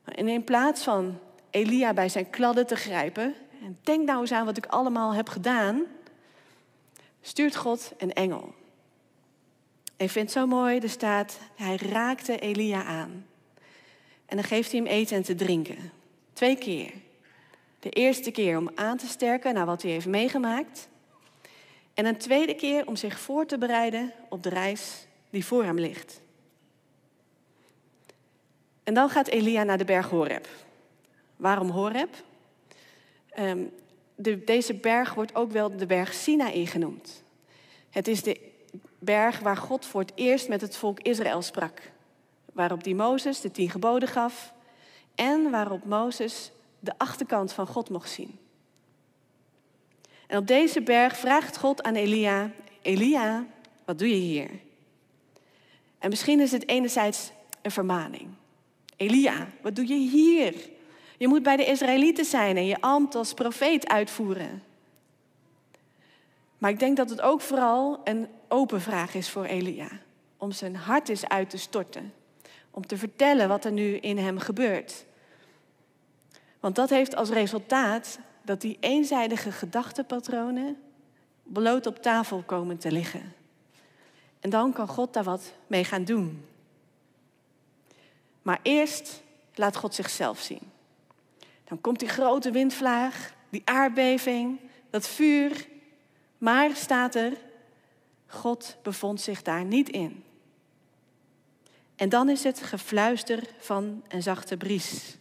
En 0.04 0.28
in 0.28 0.44
plaats 0.44 0.84
van 0.84 1.20
Elia 1.50 1.94
bij 1.94 2.10
zijn 2.10 2.30
kladden 2.30 2.68
te 2.68 2.76
grijpen, 2.76 3.36
en 3.62 3.78
denk 3.82 4.06
nou 4.06 4.22
eens 4.22 4.32
aan 4.32 4.46
wat 4.46 4.58
ik 4.58 4.66
allemaal 4.66 5.14
heb 5.14 5.30
gedaan, 5.30 5.84
stuurt 7.22 7.56
God 7.56 7.94
een 7.98 8.14
engel. 8.14 8.54
Ik 9.98 10.10
vind 10.10 10.26
het 10.26 10.32
zo 10.32 10.48
mooi, 10.48 10.80
er 10.80 10.90
staat, 10.90 11.40
hij 11.56 11.76
raakte 11.76 12.40
Elia 12.40 12.84
aan. 12.84 13.26
En 14.26 14.36
dan 14.36 14.44
geeft 14.44 14.72
hij 14.72 14.80
hem 14.80 14.90
eten 14.90 15.18
en 15.18 15.24
te 15.24 15.36
drinken. 15.36 15.92
Twee 16.34 16.58
keer. 16.58 16.92
De 17.80 17.90
eerste 17.90 18.32
keer 18.32 18.58
om 18.58 18.72
aan 18.76 18.98
te 18.98 19.08
sterken 19.08 19.54
naar 19.54 19.66
wat 19.66 19.82
hij 19.82 19.92
heeft 19.92 20.06
meegemaakt. 20.06 20.88
En 21.94 22.06
een 22.06 22.18
tweede 22.18 22.56
keer 22.56 22.88
om 22.88 22.96
zich 22.96 23.20
voor 23.20 23.46
te 23.46 23.58
bereiden 23.58 24.14
op 24.30 24.44
de 24.44 24.50
reis 24.50 25.08
die 25.30 25.46
voor 25.46 25.64
hem 25.64 25.80
ligt. 25.80 26.22
En 28.84 28.94
dan 28.94 29.10
gaat 29.10 29.28
Elia 29.28 29.64
naar 29.64 29.78
de 29.78 29.86
berg 29.86 30.10
Horeb. 30.10 30.48
Waarom 31.36 31.70
Horeb? 31.70 32.16
De, 34.16 34.44
deze 34.44 34.74
berg 34.74 35.14
wordt 35.14 35.36
ook 35.36 35.52
wel 35.52 35.78
de 35.78 35.86
berg 35.86 36.14
Sinaï 36.14 36.66
genoemd. 36.66 37.24
Het 37.90 38.08
is 38.08 38.24
de 38.24 38.56
berg 39.00 39.40
waar 39.40 39.58
God 39.58 39.86
voor 39.86 40.02
het 40.02 40.12
eerst 40.16 40.48
met 40.48 40.62
het 40.62 40.78
volk 40.78 41.00
Israël 41.00 41.42
sprak. 41.42 41.92
Waarop 42.54 42.84
die 42.84 42.96
Mozes 42.96 43.42
de 43.42 43.52
tien 43.52 43.70
geboden 43.70 44.10
gaf 44.10 44.54
en 45.16 45.52
waarop 45.52 45.86
Mozes 45.86 46.52
de 46.80 46.94
achterkant 46.98 47.54
van 47.54 47.68
God 47.68 47.90
mocht 47.90 48.10
zien. 48.10 48.40
En 50.28 50.38
op 50.38 50.48
deze 50.48 50.82
berg 50.82 51.18
vraagt 51.18 51.58
God 51.58 51.84
aan 51.84 51.96
Elia: 51.96 52.52
Elia, 52.82 53.46
wat 53.86 54.00
doe 54.00 54.10
je 54.10 54.16
hier? 54.16 54.50
En 56.00 56.10
misschien 56.10 56.40
is 56.40 56.52
het 56.52 56.68
enerzijds 56.68 57.32
een 57.62 57.72
vermaning. 57.72 58.28
Elia, 58.96 59.48
wat 59.62 59.76
doe 59.76 59.88
je 59.88 60.10
hier? 60.10 60.70
Je 61.18 61.28
moet 61.28 61.44
bij 61.44 61.56
de 61.56 61.66
Israëlieten 61.66 62.26
zijn 62.26 62.58
en 62.58 62.66
je 62.66 62.82
ambt 62.82 63.16
als 63.16 63.34
profeet 63.34 63.88
uitvoeren. 63.88 64.64
Maar 66.58 66.72
ik 66.72 66.80
denk 66.80 66.98
dat 66.98 67.10
het 67.10 67.22
ook 67.22 67.42
vooral 67.42 68.02
een 68.04 68.28
open 68.48 68.82
vraag 68.82 69.14
is 69.14 69.30
voor 69.30 69.46
Elia. 69.46 69.90
Om 70.38 70.52
zijn 70.52 70.76
hart 70.76 71.10
eens 71.10 71.28
uit 71.28 71.50
te 71.50 71.58
storten. 71.58 72.14
Om 72.72 72.88
te 72.88 72.98
vertellen 72.98 73.48
wat 73.48 73.66
er 73.66 73.72
nu 73.72 73.96
in 73.96 74.18
hem 74.18 74.40
gebeurt. 74.40 75.06
Want 76.60 76.76
dat 76.76 76.90
heeft 76.90 77.16
als 77.16 77.30
resultaat 77.30 78.20
dat 78.42 78.62
die 78.62 78.78
eenzijdige 78.80 79.52
gedachtenpatronen 79.52 80.78
bloot 81.44 81.86
op 81.86 82.02
tafel 82.02 82.44
komen 82.46 82.78
te 82.78 82.92
liggen. 82.92 83.34
En 84.40 84.50
dan 84.50 84.74
kan 84.74 84.88
God 84.88 85.14
daar 85.14 85.24
wat 85.24 85.54
mee 85.68 85.84
gaan 85.84 86.04
doen. 86.04 86.46
Maar 88.42 88.60
eerst 88.62 89.22
laat 89.56 89.76
God 89.76 89.96
zichzelf 89.96 90.40
zien. 90.40 90.72
Dan 91.64 91.82
komt 91.82 92.00
die 92.00 92.10
grote 92.10 92.52
windvlaag, 92.52 93.34
die 93.50 93.62
aardbeving, 93.66 94.60
dat 94.90 95.08
vuur. 95.08 95.68
Maar 96.38 96.76
staat 96.76 97.16
er, 97.16 97.34
God 98.28 98.78
bevond 98.82 99.22
zich 99.22 99.42
daar 99.42 99.66
niet 99.66 99.90
in. 99.90 100.24
En 101.96 102.10
dan 102.10 102.30
is 102.30 102.44
het 102.44 102.62
gefluister 102.62 103.44
van 103.60 104.04
een 104.08 104.24
zachte 104.24 104.58
bries. 104.58 105.18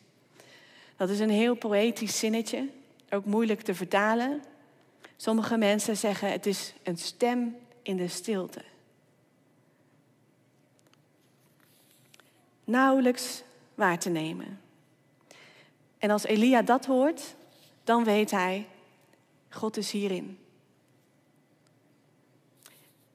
Dat 0.96 1.08
is 1.08 1.20
een 1.20 1.30
heel 1.30 1.54
poëtisch 1.54 2.18
zinnetje, 2.18 2.68
ook 3.10 3.24
moeilijk 3.24 3.60
te 3.60 3.74
vertalen. 3.74 4.42
Sommige 5.16 5.56
mensen 5.56 5.96
zeggen 5.96 6.32
het 6.32 6.46
is 6.46 6.74
een 6.82 6.98
stem 6.98 7.56
in 7.82 7.96
de 7.96 8.08
stilte. 8.08 8.62
Nauwelijks 12.64 13.42
waar 13.74 13.98
te 13.98 14.10
nemen. 14.10 14.60
En 15.98 16.10
als 16.10 16.24
Elia 16.24 16.62
dat 16.62 16.84
hoort, 16.84 17.34
dan 17.84 18.04
weet 18.04 18.30
hij, 18.30 18.66
God 19.48 19.76
is 19.76 19.90
hierin. 19.90 20.38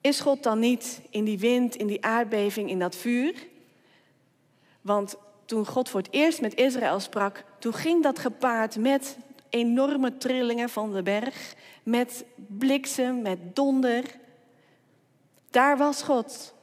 Is 0.02 0.20
God 0.20 0.44
dan 0.44 0.60
niet 0.60 1.02
in 1.10 1.24
die 1.24 1.40
wind, 1.40 1.76
in 1.76 1.88
die 1.88 2.06
aardbeving, 2.06 2.70
in 2.70 2.80
dat 2.80 2.96
vuur? 2.96 3.48
Want 4.82 5.16
toen 5.46 5.66
God 5.66 5.90
voor 5.90 6.02
het 6.02 6.14
eerst 6.14 6.42
met 6.42 6.56
Israël 6.56 7.00
sprak, 7.00 7.44
toen 7.60 7.74
ging 7.74 8.04
dat 8.04 8.20
gepaard 8.20 8.78
met 8.78 9.18
enorme 9.50 10.18
trillingen 10.18 10.70
van 10.70 10.94
de 10.94 11.04
berg, 11.04 11.56
met 11.84 12.26
bliksem, 12.36 13.22
met 13.22 13.56
donder. 13.56 14.04
Daar 15.50 15.78
was 15.78 16.04
God. 16.04 16.54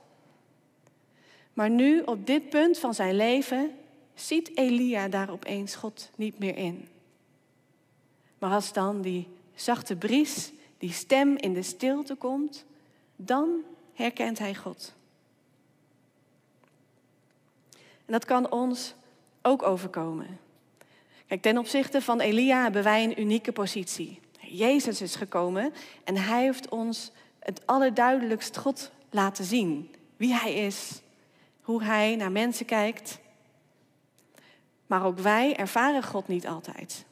Maar 1.52 1.71
nu, 1.71 2.00
op 2.00 2.26
dit 2.26 2.49
punt 2.49 2.78
van 2.78 2.95
zijn 2.95 3.16
leven, 3.16 3.71
ziet 4.14 4.57
Elia 4.57 5.09
daar 5.09 5.30
opeens 5.30 5.75
God 5.75 6.11
niet 6.16 6.38
meer 6.38 6.57
in. 6.57 6.88
Maar 8.38 8.50
als 8.50 8.73
dan 8.73 9.00
die 9.00 9.28
zachte 9.54 9.97
bries, 9.97 10.52
die 10.78 10.92
stem 10.92 11.37
in 11.37 11.52
de 11.52 11.62
stilte 11.62 12.14
komt, 12.14 12.64
dan 13.21 13.65
herkent 13.95 14.39
hij 14.39 14.55
God. 14.55 14.95
En 17.75 18.13
dat 18.13 18.25
kan 18.25 18.51
ons 18.51 18.95
ook 19.43 19.63
overkomen. 19.63 20.39
Kijk, 21.27 21.43
ten 21.43 21.59
opzichte 21.59 22.03
van 22.03 22.21
Elia 22.21 22.63
hebben 22.63 22.83
wij 22.83 23.05
een 23.05 23.21
unieke 23.21 23.53
positie. 23.53 24.21
Jezus 24.41 25.01
is 25.01 25.15
gekomen 25.15 25.73
en 26.05 26.17
hij 26.17 26.43
heeft 26.43 26.69
ons 26.69 27.13
het 27.39 27.67
allerduidelijkst 27.67 28.57
God 28.57 28.91
laten 29.11 29.45
zien. 29.45 29.95
Wie 30.17 30.35
hij 30.35 30.55
is, 30.55 31.01
hoe 31.63 31.83
hij 31.83 32.17
naar 32.17 32.33
mensen 32.33 32.67
kijkt. 32.67 33.19
Maar 34.87 35.05
ook 35.05 35.19
wij 35.19 35.57
ervaren 35.57 36.03
God 36.03 36.29
niet 36.29 36.47
altijd. 36.47 37.05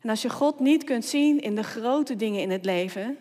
En 0.00 0.10
als 0.10 0.22
je 0.22 0.30
God 0.30 0.60
niet 0.60 0.84
kunt 0.84 1.04
zien 1.04 1.40
in 1.40 1.54
de 1.54 1.64
grote 1.64 2.16
dingen 2.16 2.40
in 2.40 2.50
het 2.50 2.64
leven, 2.64 3.18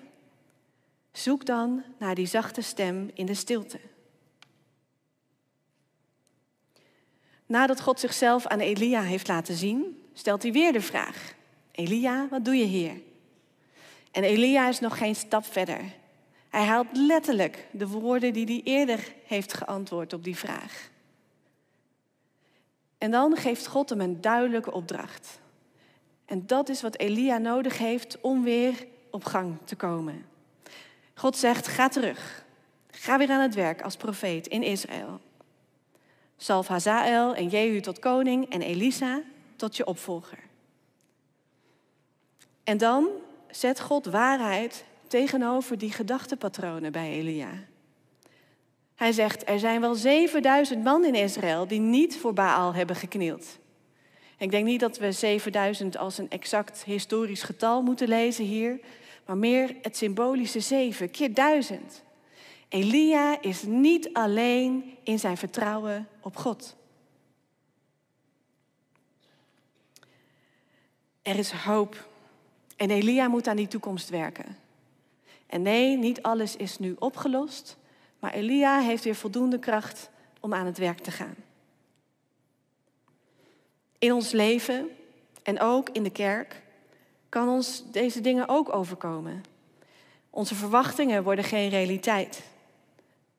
zoek 1.18 1.46
dan 1.46 1.84
naar 2.00 2.16
die 2.16 2.26
zachte 2.26 2.62
stem 2.62 3.12
in 3.14 3.26
de 3.26 3.34
stilte. 3.34 3.80
Nadat 7.46 7.82
God 7.82 8.00
zichzelf 8.00 8.48
aan 8.48 8.60
Elia 8.60 9.02
heeft 9.02 9.28
laten 9.28 9.56
zien, 9.56 10.04
stelt 10.14 10.44
hij 10.44 10.52
weer 10.52 10.74
de 10.74 10.82
vraag: 10.82 11.34
Elia, 11.72 12.28
wat 12.30 12.46
doe 12.46 12.56
je 12.56 12.66
hier? 12.66 13.02
En 14.12 14.24
Elia 14.24 14.68
is 14.68 14.80
nog 14.80 14.98
geen 14.98 15.16
stap 15.16 15.46
verder. 15.46 15.82
Hij 16.50 16.64
haalt 16.64 16.88
letterlijk 16.94 17.68
de 17.72 17.88
woorden 17.88 18.34
die 18.34 18.46
hij 18.46 18.62
eerder 18.64 19.14
heeft 19.26 19.54
geantwoord 19.54 20.14
op 20.14 20.24
die 20.24 20.36
vraag. 20.36 20.90
En 22.98 23.12
dan 23.12 23.36
geeft 23.36 23.68
God 23.68 23.90
hem 23.90 24.02
een 24.02 24.22
duidelijke 24.22 24.72
opdracht. 24.72 25.40
En 26.26 26.48
dat 26.48 26.70
is 26.70 26.82
wat 26.82 26.98
Elia 26.98 27.38
nodig 27.38 27.78
heeft 27.78 28.22
om 28.22 28.44
weer 28.44 28.88
op 29.12 29.24
gang 29.24 29.58
te 29.66 29.76
komen. 29.76 30.26
God 31.16 31.38
zegt: 31.38 31.68
ga 31.68 31.88
terug. 31.88 32.44
Ga 32.90 33.18
weer 33.18 33.30
aan 33.30 33.42
het 33.42 33.56
werk 33.56 33.82
als 33.82 33.96
profeet 33.96 34.48
in 34.48 34.64
Israël. 34.64 35.20
Salf 36.38 36.68
Hazael 36.68 37.36
en 37.36 37.48
Jehu 37.48 37.82
tot 37.82 38.00
koning 38.00 38.50
en 38.50 38.62
Elisa 38.62 39.22
tot 39.56 39.78
je 39.78 39.86
opvolger. 39.86 40.40
En 42.64 42.78
dan 42.78 43.08
zet 43.50 43.80
God 43.80 44.06
waarheid 44.06 44.86
tegenover 45.08 45.78
die 45.78 45.92
gedachtepatronen 45.92 46.92
bij 46.92 47.12
Elia. 47.12 47.50
Hij 48.96 49.12
zegt, 49.12 49.50
er 49.50 49.60
zijn 49.60 49.82
wel 49.82 49.96
7000 49.96 50.84
man 50.84 51.06
in 51.06 51.16
Israël 51.16 51.68
die 51.68 51.80
niet 51.80 52.18
voor 52.18 52.34
Baal 52.34 52.74
hebben 52.74 52.96
geknield. 52.96 53.58
Ik 54.38 54.52
denk 54.52 54.66
niet 54.66 54.80
dat 54.80 54.98
we 54.98 55.12
7000 55.12 55.98
als 55.98 56.18
een 56.18 56.30
exact 56.30 56.84
historisch 56.84 57.44
getal 57.44 57.82
moeten 57.82 58.08
lezen 58.08 58.46
hier, 58.46 58.80
maar 59.26 59.38
meer 59.38 59.76
het 59.82 59.98
symbolische 59.98 60.60
zeven 60.60 61.12
keer 61.12 61.34
duizend. 61.34 62.04
Elia 62.70 63.42
is 63.42 63.64
niet 63.64 64.10
alleen 64.14 64.98
in 65.04 65.20
zijn 65.20 65.38
vertrouwen 65.38 66.08
op 66.22 66.36
God. 66.36 66.76
Er 71.22 71.38
is 71.38 71.52
hoop 71.52 72.08
en 72.76 72.92
Elia 72.92 73.28
moet 73.28 73.48
aan 73.48 73.56
die 73.56 73.68
toekomst 73.68 74.10
werken. 74.10 74.58
En 75.48 75.62
nee, 75.62 75.98
niet 75.98 76.22
alles 76.22 76.56
is 76.56 76.78
nu 76.78 76.96
opgelost, 77.00 77.78
maar 78.20 78.34
Elia 78.34 78.80
heeft 78.80 79.04
weer 79.04 79.16
voldoende 79.16 79.60
kracht 79.60 80.10
om 80.40 80.54
aan 80.54 80.66
het 80.66 80.78
werk 80.78 81.00
te 81.00 81.12
gaan. 81.12 81.36
In 84.00 84.14
ons 84.14 84.32
leven 84.32 84.90
en 85.44 85.60
ook 85.60 85.90
in 85.90 86.04
de 86.04 86.10
kerk 86.12 86.62
kan 87.36 87.50
ons 87.50 87.84
deze 87.92 88.22
dingen 88.22 88.50
ook 88.50 88.76
overkomen. 88.76 89.44
Onze 90.30 90.56
verwachtingen 90.56 91.24
worden 91.24 91.44
geen 91.44 91.70
realiteit. 91.70 92.44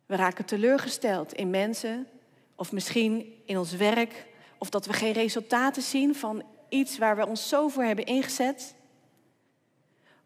We 0.06 0.16
raken 0.16 0.44
teleurgesteld 0.44 1.32
in 1.32 1.50
mensen 1.50 2.06
of 2.54 2.72
misschien 2.72 3.42
in 3.44 3.58
ons 3.58 3.72
werk 3.72 4.26
of 4.58 4.70
dat 4.70 4.86
we 4.86 4.92
geen 4.92 5.12
resultaten 5.12 5.82
zien 5.82 6.14
van 6.14 6.42
iets 6.68 6.98
waar 6.98 7.16
we 7.16 7.26
ons 7.26 7.48
zo 7.48 7.68
voor 7.68 7.82
hebben 7.82 8.04
ingezet? 8.04 8.74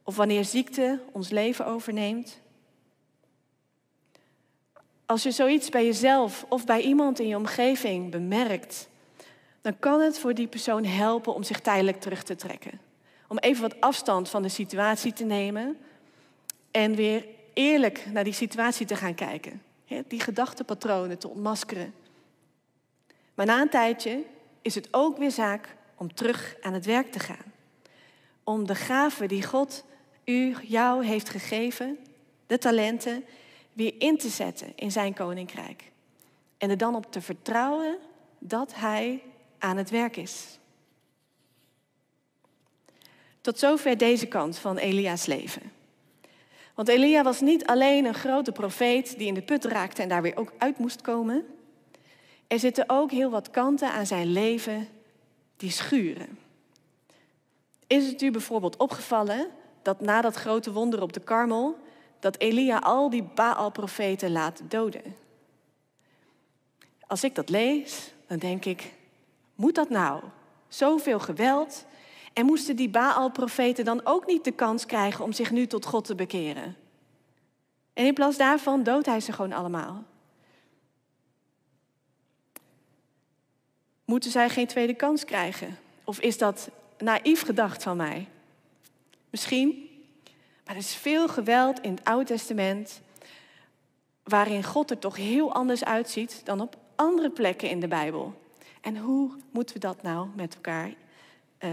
Of 0.03 0.17
wanneer 0.17 0.45
ziekte 0.45 1.01
ons 1.13 1.29
leven 1.29 1.67
overneemt? 1.67 2.41
Als 5.07 5.23
je 5.23 5.31
zoiets 5.31 5.69
bij 5.69 5.85
jezelf 5.85 6.47
of 6.49 6.65
bij 6.65 6.81
iemand 6.81 7.19
in 7.19 7.29
je 7.29 7.37
omgeving 7.37 8.11
bemerkt, 8.11 8.89
dan 9.61 9.79
kan 9.79 10.01
het 10.01 10.19
voor 10.19 10.35
die 10.35 10.49
persoon 10.49 10.85
helpen 10.85 11.35
om 11.35 11.43
zich 11.43 11.61
tijdelijk 11.61 12.01
terug 12.01 12.23
te 12.23 12.37
trekken. 12.37 12.90
Om 13.31 13.39
even 13.39 13.63
wat 13.63 13.81
afstand 13.81 14.29
van 14.29 14.43
de 14.43 14.49
situatie 14.49 15.13
te 15.13 15.25
nemen 15.25 15.79
en 16.71 16.95
weer 16.95 17.27
eerlijk 17.53 18.07
naar 18.13 18.25
die 18.25 18.33
situatie 18.33 18.87
te 18.87 18.97
gaan 18.97 19.15
kijken. 19.15 19.63
Die 20.07 20.21
gedachtepatronen 20.21 21.19
te 21.19 21.29
ontmaskeren. 21.29 21.95
Maar 23.35 23.47
na 23.47 23.61
een 23.61 23.69
tijdje 23.69 24.23
is 24.63 24.75
het 24.75 24.89
ook 24.91 25.19
weer 25.19 25.31
zaak 25.31 25.77
om 25.97 26.15
terug 26.15 26.57
aan 26.61 26.73
het 26.73 26.85
werk 26.85 27.13
te 27.13 27.19
gaan. 27.19 27.53
Om 28.45 28.67
de 28.67 28.75
gaven 28.75 29.29
die 29.29 29.47
God 29.47 29.85
u, 30.25 30.57
jou 30.63 31.05
heeft 31.05 31.29
gegeven, 31.29 31.99
de 32.47 32.59
talenten, 32.59 33.25
weer 33.73 33.95
in 33.99 34.19
te 34.19 34.29
zetten 34.29 34.73
in 34.77 34.93
zijn 34.93 35.15
koninkrijk. 35.15 35.91
En 36.59 36.71
er 36.71 36.77
dan 36.77 36.95
op 36.95 37.13
te 37.13 37.21
vertrouwen 37.21 37.99
dat 38.39 38.75
hij 38.75 39.23
aan 39.59 39.77
het 39.77 39.91
werk 39.91 40.17
is. 40.17 40.60
Tot 43.41 43.59
zover 43.59 43.97
deze 43.99 44.27
kant 44.27 44.59
van 44.59 44.77
Elia's 44.77 45.27
leven. 45.27 45.63
Want 46.75 46.89
Elia 46.89 47.23
was 47.23 47.41
niet 47.41 47.67
alleen 47.67 48.05
een 48.05 48.15
grote 48.15 48.53
profeet 48.53 49.19
die 49.19 49.27
in 49.27 49.35
de 49.35 49.43
put 49.43 49.65
raakte 49.65 50.03
en 50.03 50.09
daar 50.09 50.23
weer 50.23 50.37
ook 50.37 50.53
uit 50.59 50.79
moest 50.79 51.01
komen. 51.01 51.47
Er 52.47 52.59
zitten 52.59 52.85
ook 52.87 53.11
heel 53.11 53.31
wat 53.31 53.51
kanten 53.51 53.91
aan 53.91 54.07
zijn 54.07 54.33
leven 54.33 54.89
die 55.57 55.71
schuren. 55.71 56.39
Is 57.87 58.07
het 58.07 58.23
u 58.23 58.31
bijvoorbeeld 58.31 58.77
opgevallen 58.77 59.49
dat 59.83 60.01
na 60.01 60.21
dat 60.21 60.35
grote 60.35 60.73
wonder 60.73 61.03
op 61.03 61.13
de 61.13 61.21
Karmel, 61.21 61.79
dat 62.21 62.39
Elia 62.39 62.79
al 62.79 63.11
die 63.11 63.23
Baal-profeten 63.23 64.33
laat 64.33 64.61
doden? 64.69 65.17
Als 67.07 67.25
ik 67.25 67.35
dat 67.35 67.49
lees, 67.49 68.13
dan 68.27 68.39
denk 68.39 68.65
ik, 68.65 68.93
moet 69.55 69.75
dat 69.75 69.89
nou? 69.89 70.23
Zoveel 70.69 71.21
geweld. 71.21 71.85
En 72.33 72.47
moesten 72.47 72.77
die 72.77 72.89
Baal-profeten 72.89 73.85
dan 73.85 74.01
ook 74.05 74.27
niet 74.27 74.45
de 74.45 74.53
kans 74.53 74.87
krijgen 74.87 75.25
om 75.25 75.33
zich 75.33 75.51
nu 75.51 75.67
tot 75.67 75.87
God 75.87 76.05
te 76.05 76.15
bekeren? 76.15 76.77
En 77.93 78.07
in 78.07 78.15
plaats 78.15 78.37
daarvan 78.37 78.83
doodt 78.83 79.07
hij 79.07 79.21
ze 79.21 79.33
gewoon 79.33 79.53
allemaal. 79.53 80.05
Moeten 84.05 84.31
zij 84.31 84.49
geen 84.49 84.67
tweede 84.67 84.95
kans 84.95 85.25
krijgen? 85.25 85.79
Of 86.05 86.21
is 86.21 86.39
dat 86.39 86.71
naïef 86.99 87.43
gedacht 87.43 87.83
van 87.83 87.97
mij? 87.97 88.29
Misschien, 89.31 89.89
maar 90.65 90.75
er 90.75 90.81
is 90.81 90.95
veel 90.95 91.29
geweld 91.29 91.81
in 91.81 91.91
het 91.91 92.05
Oude 92.05 92.25
Testament 92.25 93.01
waarin 94.23 94.65
God 94.65 94.91
er 94.91 94.99
toch 94.99 95.17
heel 95.17 95.55
anders 95.55 95.85
uitziet 95.85 96.41
dan 96.45 96.61
op 96.61 96.77
andere 96.95 97.31
plekken 97.31 97.71
in 97.71 97.81
de 97.81 97.89
Bijbel. 97.89 98.41
En 98.81 98.97
hoe 98.97 99.31
moeten 99.51 99.75
we 99.75 99.81
dat 99.81 100.03
nou 100.03 100.29
met 100.35 100.55
elkaar 100.55 100.95
uh, 101.61 101.71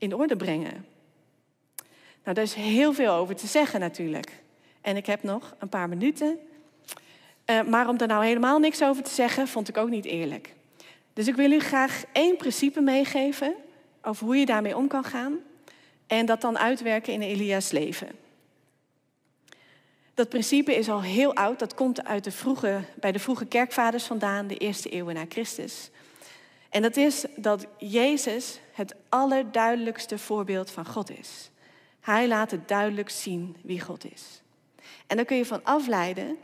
in 0.00 0.14
orde 0.14 0.36
brengen? 0.36 0.86
Nou, 2.24 2.34
daar 2.34 2.44
is 2.44 2.54
heel 2.54 2.92
veel 2.92 3.12
over 3.12 3.36
te 3.36 3.46
zeggen 3.46 3.80
natuurlijk. 3.80 4.42
En 4.80 4.96
ik 4.96 5.06
heb 5.06 5.22
nog 5.22 5.54
een 5.58 5.68
paar 5.68 5.88
minuten. 5.88 6.38
Uh, 7.46 7.62
maar 7.62 7.88
om 7.88 7.96
daar 7.96 8.08
nou 8.08 8.24
helemaal 8.24 8.58
niks 8.58 8.82
over 8.82 9.02
te 9.02 9.10
zeggen, 9.10 9.48
vond 9.48 9.68
ik 9.68 9.76
ook 9.76 9.90
niet 9.90 10.04
eerlijk. 10.04 10.54
Dus 11.12 11.26
ik 11.26 11.34
wil 11.34 11.52
u 11.52 11.60
graag 11.60 12.04
één 12.12 12.36
principe 12.36 12.80
meegeven 12.80 13.54
over 14.02 14.26
hoe 14.26 14.36
je 14.36 14.46
daarmee 14.46 14.76
om 14.76 14.88
kan 14.88 15.04
gaan. 15.04 15.38
En 16.06 16.26
dat 16.26 16.40
dan 16.40 16.58
uitwerken 16.58 17.12
in 17.12 17.22
Elia's 17.22 17.70
leven. 17.70 18.08
Dat 20.14 20.28
principe 20.28 20.74
is 20.74 20.88
al 20.88 21.02
heel 21.02 21.34
oud. 21.34 21.58
Dat 21.58 21.74
komt 21.74 22.04
uit 22.04 22.24
de 22.24 22.30
vroege, 22.30 22.80
bij 23.00 23.12
de 23.12 23.18
vroege 23.18 23.46
kerkvaders 23.46 24.04
vandaan, 24.04 24.46
de 24.46 24.56
eerste 24.56 24.88
eeuwen 24.88 25.14
na 25.14 25.24
Christus. 25.28 25.90
En 26.70 26.82
dat 26.82 26.96
is 26.96 27.24
dat 27.36 27.66
Jezus 27.78 28.60
het 28.80 28.94
allerduidelijkste 29.08 30.18
voorbeeld 30.18 30.70
van 30.70 30.86
God 30.86 31.10
is. 31.10 31.50
Hij 32.00 32.28
laat 32.28 32.50
het 32.50 32.68
duidelijk 32.68 33.10
zien 33.10 33.56
wie 33.62 33.80
God 33.80 34.12
is. 34.12 34.42
En 35.06 35.16
dan 35.16 35.24
kun 35.24 35.36
je 35.36 35.46
van 35.46 35.64
afleiden 35.64 36.36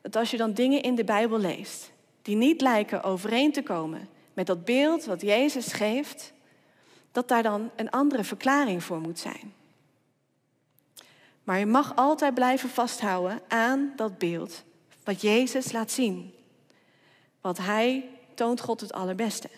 dat 0.00 0.16
als 0.16 0.30
je 0.30 0.36
dan 0.36 0.52
dingen 0.52 0.82
in 0.82 0.94
de 0.94 1.04
Bijbel 1.04 1.38
leest 1.38 1.92
die 2.22 2.36
niet 2.36 2.60
lijken 2.60 3.02
overeen 3.02 3.52
te 3.52 3.62
komen 3.62 4.08
met 4.34 4.46
dat 4.46 4.64
beeld 4.64 5.04
wat 5.04 5.20
Jezus 5.20 5.72
geeft, 5.72 6.32
dat 7.12 7.28
daar 7.28 7.42
dan 7.42 7.70
een 7.76 7.90
andere 7.90 8.24
verklaring 8.24 8.82
voor 8.84 9.00
moet 9.00 9.18
zijn. 9.18 9.52
Maar 11.44 11.58
je 11.58 11.66
mag 11.66 11.96
altijd 11.96 12.34
blijven 12.34 12.68
vasthouden 12.68 13.40
aan 13.48 13.92
dat 13.96 14.18
beeld 14.18 14.64
wat 15.04 15.20
Jezus 15.20 15.72
laat 15.72 15.90
zien. 15.90 16.34
Want 17.40 17.58
Hij 17.58 18.08
toont 18.34 18.60
God 18.60 18.80
het 18.80 18.92
allerbeste. 18.92 19.48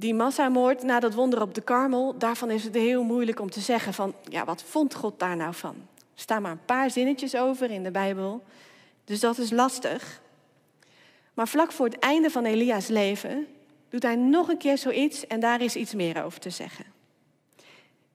Die, 0.00 0.14
massamoord 0.14 0.82
na 0.82 1.00
dat 1.00 1.14
wonder 1.14 1.42
op 1.42 1.54
de 1.54 1.60
Karmel, 1.60 2.18
daarvan 2.18 2.50
is 2.50 2.64
het 2.64 2.74
heel 2.74 3.02
moeilijk 3.02 3.40
om 3.40 3.50
te 3.50 3.60
zeggen 3.60 3.94
van, 3.94 4.14
ja, 4.28 4.44
wat 4.44 4.62
vond 4.62 4.94
God 4.94 5.18
daar 5.18 5.36
nou 5.36 5.54
van? 5.54 5.74
Er 5.96 6.20
staan 6.20 6.42
maar 6.42 6.50
een 6.50 6.64
paar 6.64 6.90
zinnetjes 6.90 7.36
over 7.36 7.70
in 7.70 7.82
de 7.82 7.90
Bijbel, 7.90 8.42
dus 9.04 9.20
dat 9.20 9.38
is 9.38 9.50
lastig. 9.50 10.20
Maar 11.34 11.48
vlak 11.48 11.72
voor 11.72 11.86
het 11.86 11.98
einde 11.98 12.30
van 12.30 12.44
Elia's 12.44 12.88
leven 12.88 13.46
doet 13.88 14.02
hij 14.02 14.16
nog 14.16 14.48
een 14.48 14.58
keer 14.58 14.78
zoiets 14.78 15.26
en 15.26 15.40
daar 15.40 15.60
is 15.60 15.76
iets 15.76 15.94
meer 15.94 16.24
over 16.24 16.40
te 16.40 16.50
zeggen. 16.50 16.84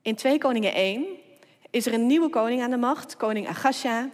In 0.01 0.15
2 0.15 0.37
Koningen 0.37 0.73
1 0.73 1.05
is 1.69 1.85
er 1.85 1.93
een 1.93 2.07
nieuwe 2.07 2.29
koning 2.29 2.61
aan 2.61 2.71
de 2.71 2.77
macht, 2.77 3.17
koning 3.17 3.47
Agasha, 3.47 4.09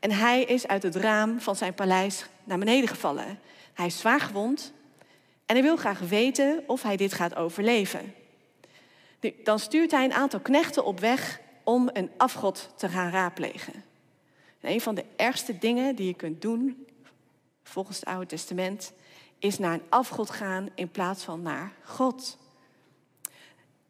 en 0.00 0.10
hij 0.10 0.42
is 0.42 0.66
uit 0.66 0.82
het 0.82 0.96
raam 0.96 1.40
van 1.40 1.56
zijn 1.56 1.74
paleis 1.74 2.26
naar 2.44 2.58
beneden 2.58 2.88
gevallen. 2.88 3.38
Hij 3.72 3.86
is 3.86 3.98
zwaar 3.98 4.20
gewond 4.20 4.74
en 5.46 5.54
hij 5.54 5.62
wil 5.62 5.76
graag 5.76 5.98
weten 5.98 6.64
of 6.66 6.82
hij 6.82 6.96
dit 6.96 7.12
gaat 7.12 7.34
overleven. 7.34 8.14
dan 9.44 9.58
stuurt 9.58 9.90
hij 9.90 10.04
een 10.04 10.12
aantal 10.12 10.40
knechten 10.40 10.84
op 10.84 11.00
weg 11.00 11.40
om 11.64 11.90
een 11.92 12.10
afgod 12.16 12.68
te 12.76 12.88
gaan 12.88 13.10
raadplegen. 13.10 13.84
En 14.60 14.72
een 14.72 14.80
van 14.80 14.94
de 14.94 15.04
ergste 15.16 15.58
dingen 15.58 15.96
die 15.96 16.06
je 16.06 16.14
kunt 16.14 16.42
doen, 16.42 16.86
volgens 17.62 17.96
het 17.96 18.08
Oude 18.08 18.26
Testament, 18.26 18.92
is 19.38 19.58
naar 19.58 19.72
een 19.72 19.82
afgod 19.88 20.30
gaan 20.30 20.68
in 20.74 20.90
plaats 20.90 21.24
van 21.24 21.42
naar 21.42 21.72
God. 21.84 22.38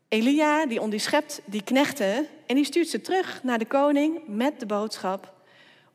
Elia, 0.08 0.66
die 0.66 0.80
onderschept 0.80 1.40
die 1.44 1.62
knechten 1.62 2.26
en 2.46 2.54
die 2.54 2.64
stuurt 2.64 2.88
ze 2.88 3.00
terug 3.00 3.42
naar 3.42 3.58
de 3.58 3.66
koning 3.66 4.20
met 4.26 4.60
de 4.60 4.66
boodschap: 4.66 5.32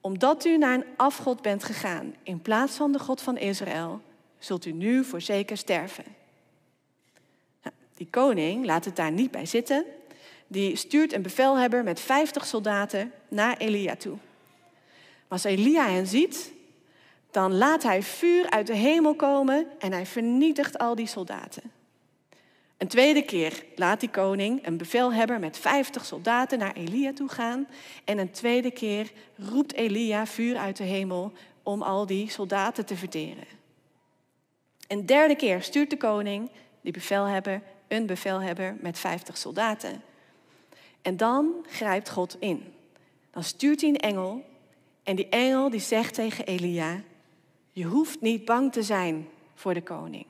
Omdat 0.02 0.46
u 0.46 0.58
naar 0.58 0.74
een 0.74 0.86
afgod 0.98 1.42
bent 1.42 1.64
gegaan 1.64 2.16
in 2.24 2.42
plaats 2.42 2.76
van 2.76 2.92
de 2.92 3.00
God 3.00 3.22
van 3.22 3.38
Israël, 3.38 4.02
zult 4.44 4.66
u 4.66 4.72
nu 4.72 5.04
voorzeker 5.04 5.58
sterven. 5.58 6.04
Nou, 7.64 7.76
die 7.96 8.08
koning 8.10 8.66
laat 8.66 8.86
het 8.86 8.96
daar 8.96 9.12
niet 9.12 9.32
bij 9.32 9.46
zitten. 9.46 9.86
Die 10.48 10.76
stuurt 10.76 11.14
een 11.14 11.22
bevelhebber 11.22 11.84
met 11.84 12.00
50 12.00 12.46
soldaten 12.46 13.12
naar 13.28 13.58
Elia 13.58 13.96
toe. 13.96 14.18
Als 15.28 15.44
Elia 15.44 15.90
hen 15.90 16.08
ziet, 16.08 16.54
dan 17.32 17.54
laat 17.54 17.84
hij 17.84 18.04
vuur 18.04 18.50
uit 18.50 18.68
de 18.68 18.76
hemel 18.76 19.16
komen 19.16 19.68
en 19.80 19.92
hij 19.92 20.06
vernietigt 20.06 20.78
al 20.78 20.96
die 20.96 21.08
soldaten. 21.08 21.72
Een 22.78 22.88
tweede 22.88 23.22
keer 23.22 23.66
laat 23.76 24.00
die 24.00 24.10
koning 24.10 24.66
een 24.66 24.78
bevelhebber 24.78 25.40
met 25.40 25.58
50 25.58 26.06
soldaten 26.06 26.60
naar 26.60 26.74
Elia 26.74 27.14
toe 27.14 27.30
gaan. 27.30 27.68
En 28.04 28.18
een 28.18 28.32
tweede 28.32 28.72
keer 28.72 29.12
roept 29.38 29.74
Elia 29.74 30.26
vuur 30.26 30.58
uit 30.58 30.78
de 30.78 30.84
hemel 30.84 31.32
om 31.64 31.82
al 31.82 32.06
die 32.06 32.30
soldaten 32.30 32.86
te 32.86 32.96
verteren. 32.96 33.61
Een 34.92 35.06
derde 35.06 35.36
keer 35.36 35.62
stuurt 35.62 35.90
de 35.90 35.98
koning, 35.98 36.50
die 36.82 36.92
bevelhebber, 36.92 37.62
een 37.88 38.06
bevelhebber 38.06 38.76
met 38.80 39.00
50 39.00 39.38
soldaten. 39.38 40.02
En 41.02 41.18
dan 41.18 41.66
grijpt 41.68 42.10
God 42.10 42.38
in. 42.40 42.74
Dan 43.32 43.44
stuurt 43.44 43.82
hij 43.82 43.90
een 43.90 44.00
engel. 44.00 44.46
En 45.04 45.16
die 45.16 45.30
engel 45.30 45.70
die 45.70 45.80
zegt 45.80 46.14
tegen 46.14 46.46
Elia: 46.46 47.02
Je 47.72 47.84
hoeft 47.84 48.22
niet 48.22 48.46
bang 48.46 48.72
te 48.72 48.84
zijn 48.84 49.28
voor 49.56 49.74
de 49.74 49.84
koning. 49.84 50.26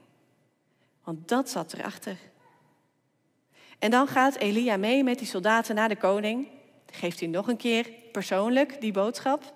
Want 1.03 1.27
dat 1.27 1.49
zat 1.49 1.73
erachter. 1.73 2.17
En 3.79 3.91
dan 3.91 4.07
gaat 4.07 4.35
Elia 4.35 4.77
mee 4.77 5.03
met 5.03 5.17
die 5.17 5.27
soldaten 5.27 5.75
naar 5.75 5.89
de 5.89 5.95
koning. 5.95 6.47
Geeft 6.91 7.19
hij 7.19 7.29
nog 7.29 7.47
een 7.47 7.57
keer 7.57 7.89
persoonlijk 8.11 8.81
die 8.81 8.91
boodschap. 8.91 9.53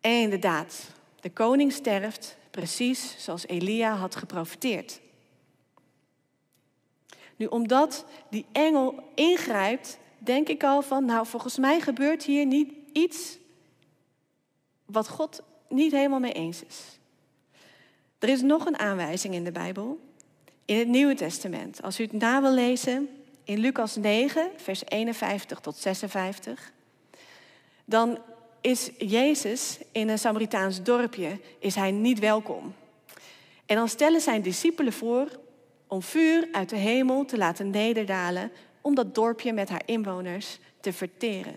En 0.00 0.20
inderdaad, 0.20 0.90
de 1.20 1.30
koning 1.30 1.72
sterft 1.72 2.38
precies 2.50 3.14
zoals 3.18 3.46
Elia 3.46 3.94
had 3.94 4.16
geprofiteerd. 4.16 5.00
Nu, 7.36 7.46
omdat 7.46 8.04
die 8.30 8.46
engel 8.52 9.02
ingrijpt, 9.14 9.98
denk 10.18 10.48
ik 10.48 10.64
al 10.64 10.82
van, 10.82 11.04
nou, 11.04 11.26
volgens 11.26 11.58
mij 11.58 11.80
gebeurt 11.80 12.22
hier 12.22 12.46
niet 12.46 12.72
iets 12.92 13.38
wat 14.84 15.08
God 15.08 15.42
niet 15.68 15.92
helemaal 15.92 16.20
mee 16.20 16.32
eens 16.32 16.64
is. 16.64 16.98
Er 18.18 18.28
is 18.28 18.40
nog 18.40 18.66
een 18.66 18.78
aanwijzing 18.78 19.34
in 19.34 19.44
de 19.44 19.52
Bijbel. 19.52 20.00
in 20.64 20.78
het 20.78 20.88
Nieuwe 20.88 21.14
Testament. 21.14 21.82
Als 21.82 22.00
u 22.00 22.02
het 22.02 22.12
na 22.12 22.42
wil 22.42 22.52
lezen, 22.52 23.08
in 23.44 23.58
Lucas 23.58 23.96
9, 23.96 24.50
vers 24.56 24.82
51 24.84 25.60
tot 25.60 25.76
56, 25.76 26.72
dan 27.84 28.18
is 28.60 28.90
Jezus 28.98 29.78
in 29.92 30.08
een 30.08 30.18
Samaritaans 30.18 30.82
dorpje 30.82 31.40
is 31.58 31.74
hij 31.74 31.90
niet 31.90 32.18
welkom. 32.18 32.74
En 33.66 33.76
dan 33.76 33.88
stellen 33.88 34.20
zijn 34.20 34.42
discipelen 34.42 34.92
voor 34.92 35.28
om 35.86 36.02
vuur 36.02 36.48
uit 36.52 36.68
de 36.68 36.76
hemel 36.76 37.24
te 37.24 37.36
laten 37.36 37.70
nederdalen 37.70 38.52
om 38.80 38.94
dat 38.94 39.14
dorpje 39.14 39.52
met 39.52 39.68
haar 39.68 39.82
inwoners 39.84 40.58
te 40.80 40.92
verteren. 40.92 41.56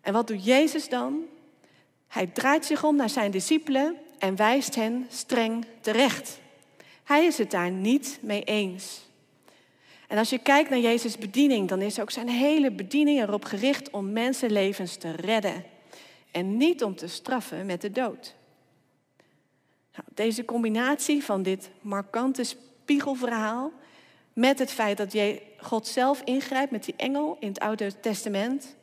En 0.00 0.12
wat 0.12 0.26
doet 0.26 0.44
Jezus 0.44 0.88
dan? 0.88 1.24
Hij 2.08 2.26
draait 2.26 2.64
zich 2.64 2.84
om 2.84 2.96
naar 2.96 3.10
zijn 3.10 3.30
discipelen 3.30 3.96
en 4.18 4.36
wijst 4.36 4.74
hen 4.74 5.06
streng 5.10 5.64
terecht. 5.80 6.38
Hij 7.04 7.24
is 7.24 7.38
het 7.38 7.50
daar 7.50 7.70
niet 7.70 8.18
mee 8.22 8.42
eens. 8.42 9.07
En 10.08 10.18
als 10.18 10.30
je 10.30 10.38
kijkt 10.38 10.70
naar 10.70 10.78
Jezus' 10.78 11.18
bediening, 11.18 11.68
dan 11.68 11.82
is 11.82 12.00
ook 12.00 12.10
zijn 12.10 12.28
hele 12.28 12.70
bediening 12.70 13.20
erop 13.20 13.44
gericht 13.44 13.90
om 13.90 14.12
mensenlevens 14.12 14.96
te 14.96 15.10
redden. 15.10 15.64
En 16.30 16.56
niet 16.56 16.84
om 16.84 16.96
te 16.96 17.06
straffen 17.06 17.66
met 17.66 17.80
de 17.80 17.90
dood. 17.90 18.34
Nou, 19.92 20.04
deze 20.14 20.44
combinatie 20.44 21.24
van 21.24 21.42
dit 21.42 21.70
markante 21.80 22.44
spiegelverhaal 22.44 23.72
met 24.32 24.58
het 24.58 24.72
feit 24.72 24.96
dat 24.96 25.16
God 25.56 25.86
zelf 25.86 26.22
ingrijpt 26.24 26.70
met 26.70 26.84
die 26.84 26.94
engel 26.96 27.36
in 27.40 27.48
het 27.48 27.60
Oude 27.60 28.00
Testament, 28.00 28.76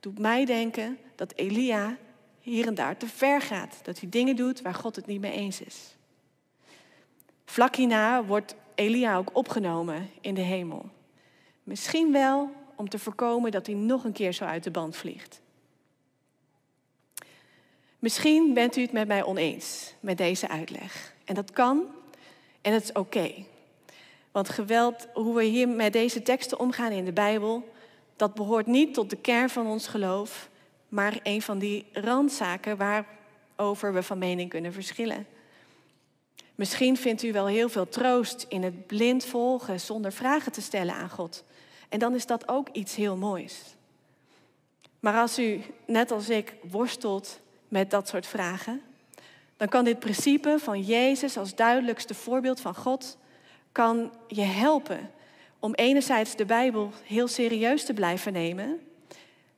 doet 0.00 0.18
mij 0.18 0.44
denken 0.44 0.98
dat 1.14 1.32
Elia 1.36 1.96
hier 2.40 2.66
en 2.66 2.74
daar 2.74 2.96
te 2.96 3.06
ver 3.06 3.40
gaat. 3.40 3.80
Dat 3.82 4.00
hij 4.00 4.08
dingen 4.08 4.36
doet 4.36 4.62
waar 4.62 4.74
God 4.74 4.96
het 4.96 5.06
niet 5.06 5.20
mee 5.20 5.32
eens 5.32 5.60
is. 5.60 5.96
Vlak 7.44 7.76
hierna 7.76 8.24
wordt 8.24 8.54
Elia 8.74 9.16
ook 9.16 9.30
opgenomen 9.32 10.10
in 10.20 10.34
de 10.34 10.40
hemel. 10.40 10.88
Misschien 11.62 12.12
wel 12.12 12.50
om 12.76 12.88
te 12.88 12.98
voorkomen 12.98 13.50
dat 13.50 13.66
hij 13.66 13.74
nog 13.74 14.04
een 14.04 14.12
keer 14.12 14.32
zo 14.32 14.44
uit 14.44 14.64
de 14.64 14.70
band 14.70 14.96
vliegt. 14.96 15.40
Misschien 17.98 18.54
bent 18.54 18.76
u 18.76 18.80
het 18.80 18.92
met 18.92 19.08
mij 19.08 19.24
oneens 19.24 19.94
met 20.00 20.18
deze 20.18 20.48
uitleg. 20.48 21.14
En 21.24 21.34
dat 21.34 21.50
kan 21.50 21.86
en 22.60 22.72
het 22.72 22.82
is 22.82 22.92
oké. 22.92 23.32
Want 24.30 24.48
geweld, 24.48 25.08
hoe 25.14 25.34
we 25.34 25.44
hier 25.44 25.68
met 25.68 25.92
deze 25.92 26.22
teksten 26.22 26.58
omgaan 26.58 26.92
in 26.92 27.04
de 27.04 27.12
Bijbel, 27.12 27.72
dat 28.16 28.34
behoort 28.34 28.66
niet 28.66 28.94
tot 28.94 29.10
de 29.10 29.16
kern 29.16 29.50
van 29.50 29.66
ons 29.66 29.86
geloof, 29.86 30.48
maar 30.88 31.20
een 31.22 31.42
van 31.42 31.58
die 31.58 31.86
randzaken 31.92 32.76
waarover 32.76 33.92
we 33.92 34.02
van 34.02 34.18
mening 34.18 34.50
kunnen 34.50 34.72
verschillen. 34.72 35.26
Misschien 36.62 36.96
vindt 36.96 37.22
u 37.22 37.32
wel 37.32 37.46
heel 37.46 37.68
veel 37.68 37.88
troost 37.88 38.46
in 38.48 38.62
het 38.62 38.86
blind 38.86 39.24
volgen 39.24 39.80
zonder 39.80 40.12
vragen 40.12 40.52
te 40.52 40.60
stellen 40.60 40.94
aan 40.94 41.10
God. 41.10 41.44
En 41.88 41.98
dan 41.98 42.14
is 42.14 42.26
dat 42.26 42.48
ook 42.48 42.68
iets 42.72 42.94
heel 42.94 43.16
moois. 43.16 43.62
Maar 45.00 45.20
als 45.20 45.38
u, 45.38 45.60
net 45.86 46.10
als 46.10 46.28
ik, 46.28 46.54
worstelt 46.70 47.40
met 47.68 47.90
dat 47.90 48.08
soort 48.08 48.26
vragen, 48.26 48.80
dan 49.56 49.68
kan 49.68 49.84
dit 49.84 49.98
principe 49.98 50.56
van 50.58 50.82
Jezus 50.82 51.36
als 51.36 51.54
duidelijkste 51.54 52.14
voorbeeld 52.14 52.60
van 52.60 52.74
God 52.74 53.18
kan 53.72 54.12
je 54.28 54.42
helpen 54.42 55.10
om 55.58 55.74
enerzijds 55.74 56.36
de 56.36 56.44
Bijbel 56.44 56.90
heel 57.04 57.28
serieus 57.28 57.84
te 57.84 57.94
blijven 57.94 58.32
nemen 58.32 58.80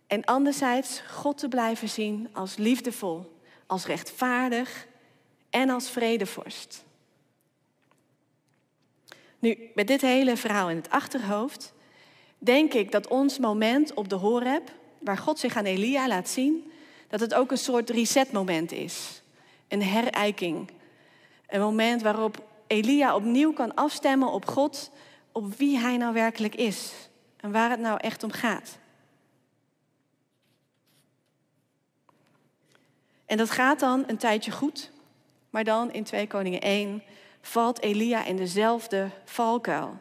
en 0.06 0.24
anderzijds 0.24 1.00
God 1.00 1.38
te 1.38 1.48
blijven 1.48 1.88
zien 1.88 2.28
als 2.32 2.56
liefdevol, 2.56 3.38
als 3.66 3.86
rechtvaardig 3.86 4.86
en 5.50 5.70
als 5.70 5.90
vredevorst. 5.90 6.84
Nu, 9.44 9.70
met 9.74 9.86
dit 9.86 10.00
hele 10.00 10.36
verhaal 10.36 10.70
in 10.70 10.76
het 10.76 10.90
achterhoofd, 10.90 11.72
denk 12.38 12.74
ik 12.74 12.92
dat 12.92 13.08
ons 13.08 13.38
moment 13.38 13.94
op 13.94 14.08
de 14.08 14.14
Horeb, 14.14 14.70
waar 14.98 15.18
God 15.18 15.38
zich 15.38 15.56
aan 15.56 15.64
Elia 15.64 16.08
laat 16.08 16.28
zien, 16.28 16.72
dat 17.08 17.20
het 17.20 17.34
ook 17.34 17.50
een 17.50 17.58
soort 17.58 17.90
resetmoment 17.90 18.72
is. 18.72 19.22
Een 19.68 19.82
herijking. 19.82 20.70
Een 21.46 21.60
moment 21.60 22.02
waarop 22.02 22.44
Elia 22.66 23.14
opnieuw 23.14 23.52
kan 23.52 23.74
afstemmen 23.74 24.32
op 24.32 24.46
God, 24.46 24.90
op 25.32 25.54
wie 25.56 25.78
hij 25.78 25.96
nou 25.96 26.12
werkelijk 26.12 26.54
is 26.54 26.92
en 27.36 27.52
waar 27.52 27.70
het 27.70 27.80
nou 27.80 27.98
echt 28.00 28.22
om 28.22 28.30
gaat. 28.30 28.78
En 33.26 33.36
dat 33.36 33.50
gaat 33.50 33.80
dan 33.80 34.04
een 34.06 34.18
tijdje 34.18 34.50
goed, 34.50 34.90
maar 35.50 35.64
dan 35.64 35.92
in 35.92 36.04
2 36.04 36.26
Koningen 36.26 36.60
1 36.60 37.02
valt 37.46 37.80
Elia 37.80 38.24
in 38.24 38.36
dezelfde 38.36 39.10
valkuil. 39.24 39.98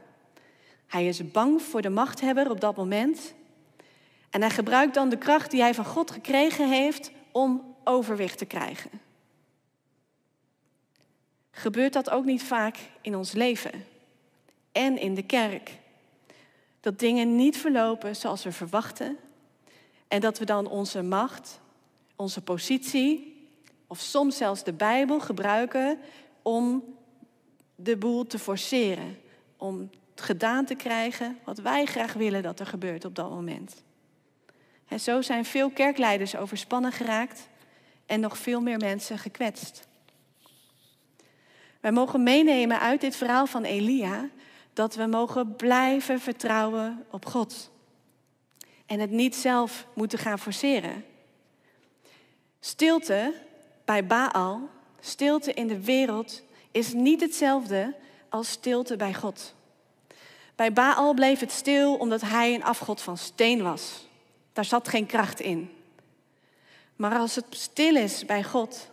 Hij 0.87 1.07
is 1.07 1.31
bang 1.31 1.61
voor 1.61 1.81
de 1.81 1.89
machthebber 1.89 2.49
op 2.49 2.61
dat 2.61 2.75
moment. 2.75 3.33
En 4.29 4.41
hij 4.41 4.49
gebruikt 4.49 4.93
dan 4.93 5.09
de 5.09 5.17
kracht 5.17 5.51
die 5.51 5.61
hij 5.61 5.73
van 5.73 5.85
God 5.85 6.11
gekregen 6.11 6.69
heeft 6.69 7.11
om 7.31 7.75
overwicht 7.83 8.37
te 8.37 8.45
krijgen. 8.45 8.89
Gebeurt 11.51 11.93
dat 11.93 12.09
ook 12.09 12.25
niet 12.25 12.43
vaak 12.43 12.77
in 13.01 13.15
ons 13.15 13.31
leven 13.31 13.85
en 14.71 14.97
in 14.97 15.15
de 15.15 15.23
kerk? 15.23 15.71
Dat 16.79 16.99
dingen 16.99 17.35
niet 17.35 17.57
verlopen 17.57 18.15
zoals 18.15 18.43
we 18.43 18.51
verwachten 18.51 19.17
en 20.07 20.21
dat 20.21 20.39
we 20.39 20.45
dan 20.45 20.67
onze 20.67 21.01
macht, 21.01 21.59
onze 22.15 22.41
positie 22.41 23.47
of 23.87 23.99
soms 23.99 24.37
zelfs 24.37 24.63
de 24.63 24.73
Bijbel 24.73 25.19
gebruiken 25.19 25.99
om 26.41 26.83
de 27.75 27.97
boel 27.97 28.27
te 28.27 28.39
forceren. 28.39 29.17
Om 29.57 29.89
gedaan 30.15 30.65
te 30.65 30.75
krijgen 30.75 31.39
wat 31.43 31.57
wij 31.57 31.85
graag 31.85 32.13
willen 32.13 32.43
dat 32.43 32.59
er 32.59 32.65
gebeurt 32.65 33.05
op 33.05 33.15
dat 33.15 33.29
moment. 33.29 33.83
En 34.87 34.99
zo 34.99 35.21
zijn 35.21 35.45
veel 35.45 35.69
kerkleiders 35.69 36.35
overspannen 36.35 36.91
geraakt 36.91 37.47
en 38.05 38.19
nog 38.19 38.37
veel 38.37 38.61
meer 38.61 38.77
mensen 38.77 39.17
gekwetst. 39.17 39.87
Wij 41.79 41.91
mogen 41.91 42.23
meenemen 42.23 42.79
uit 42.79 43.01
dit 43.01 43.15
verhaal 43.15 43.45
van 43.45 43.63
Elia 43.63 44.29
dat 44.73 44.95
we 44.95 45.05
mogen 45.05 45.55
blijven 45.55 46.19
vertrouwen 46.19 47.05
op 47.11 47.25
God. 47.25 47.71
En 48.85 48.99
het 48.99 49.09
niet 49.09 49.35
zelf 49.35 49.87
moeten 49.93 50.19
gaan 50.19 50.39
forceren. 50.39 51.05
Stilte 52.59 53.33
bij 53.85 54.05
Baal, 54.05 54.69
stilte 54.99 55.53
in 55.53 55.67
de 55.67 55.83
wereld, 55.83 56.43
is 56.73 56.93
niet 56.93 57.21
hetzelfde 57.21 57.95
als 58.29 58.49
stilte 58.49 58.95
bij 58.95 59.13
God. 59.13 59.53
Bij 60.55 60.73
Baal 60.73 61.13
bleef 61.13 61.39
het 61.39 61.51
stil 61.51 61.95
omdat 61.95 62.21
hij 62.21 62.53
een 62.53 62.63
afgod 62.63 63.01
van 63.01 63.17
steen 63.17 63.63
was. 63.63 64.07
Daar 64.53 64.65
zat 64.65 64.87
geen 64.87 65.05
kracht 65.05 65.39
in. 65.39 65.71
Maar 66.95 67.17
als 67.17 67.35
het 67.35 67.45
stil 67.49 67.95
is 67.95 68.25
bij 68.25 68.43
God, 68.43 68.89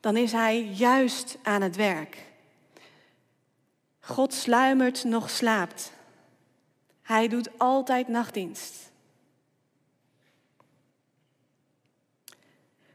dan 0.00 0.16
is 0.16 0.32
hij 0.32 0.62
juist 0.62 1.38
aan 1.42 1.62
het 1.62 1.76
werk. 1.76 2.24
God 4.00 4.34
sluimert 4.34 5.04
nog 5.04 5.30
slaapt. 5.30 5.92
Hij 7.02 7.28
doet 7.28 7.58
altijd 7.58 8.08
nachtdienst. 8.08 8.90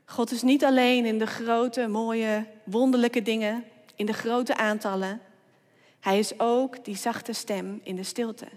God 0.05 0.31
is 0.31 0.41
niet 0.41 0.63
alleen 0.63 1.05
in 1.05 1.19
de 1.19 1.27
grote, 1.27 1.87
mooie, 1.87 2.45
wonderlijke 2.63 3.21
dingen 3.21 3.65
in 3.95 4.05
de 4.05 4.13
grote 4.13 4.55
aantallen. 4.55 5.21
Hij 5.99 6.19
is 6.19 6.39
ook 6.39 6.85
die 6.85 6.95
zachte 6.95 7.33
stem 7.33 7.79
in 7.83 7.95
de 7.95 8.03
stilte. 8.03 8.47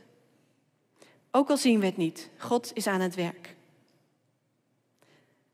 Ook 1.30 1.50
al 1.50 1.56
zien 1.56 1.80
we 1.80 1.86
het 1.86 1.96
niet, 1.96 2.30
God 2.38 2.70
is 2.74 2.86
aan 2.86 3.00
het 3.00 3.14
werk. 3.14 3.54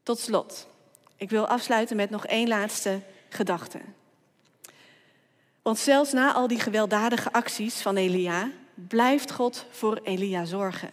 Tot 0.03 0.19
slot, 0.19 0.69
ik 1.17 1.31
wil 1.31 1.47
afsluiten 1.47 1.97
met 1.97 2.11
nog 2.11 2.27
één 2.27 2.49
laatste 2.49 3.01
gedachte. 3.29 3.81
Want 5.63 5.79
zelfs 5.79 6.13
na 6.13 6.33
al 6.33 6.47
die 6.47 6.61
gewelddadige 6.61 7.33
acties 7.33 7.81
van 7.81 7.97
Elia, 7.97 8.51
blijft 8.75 9.33
God 9.33 9.67
voor 9.71 10.01
Elia 10.03 10.45
zorgen. 10.45 10.91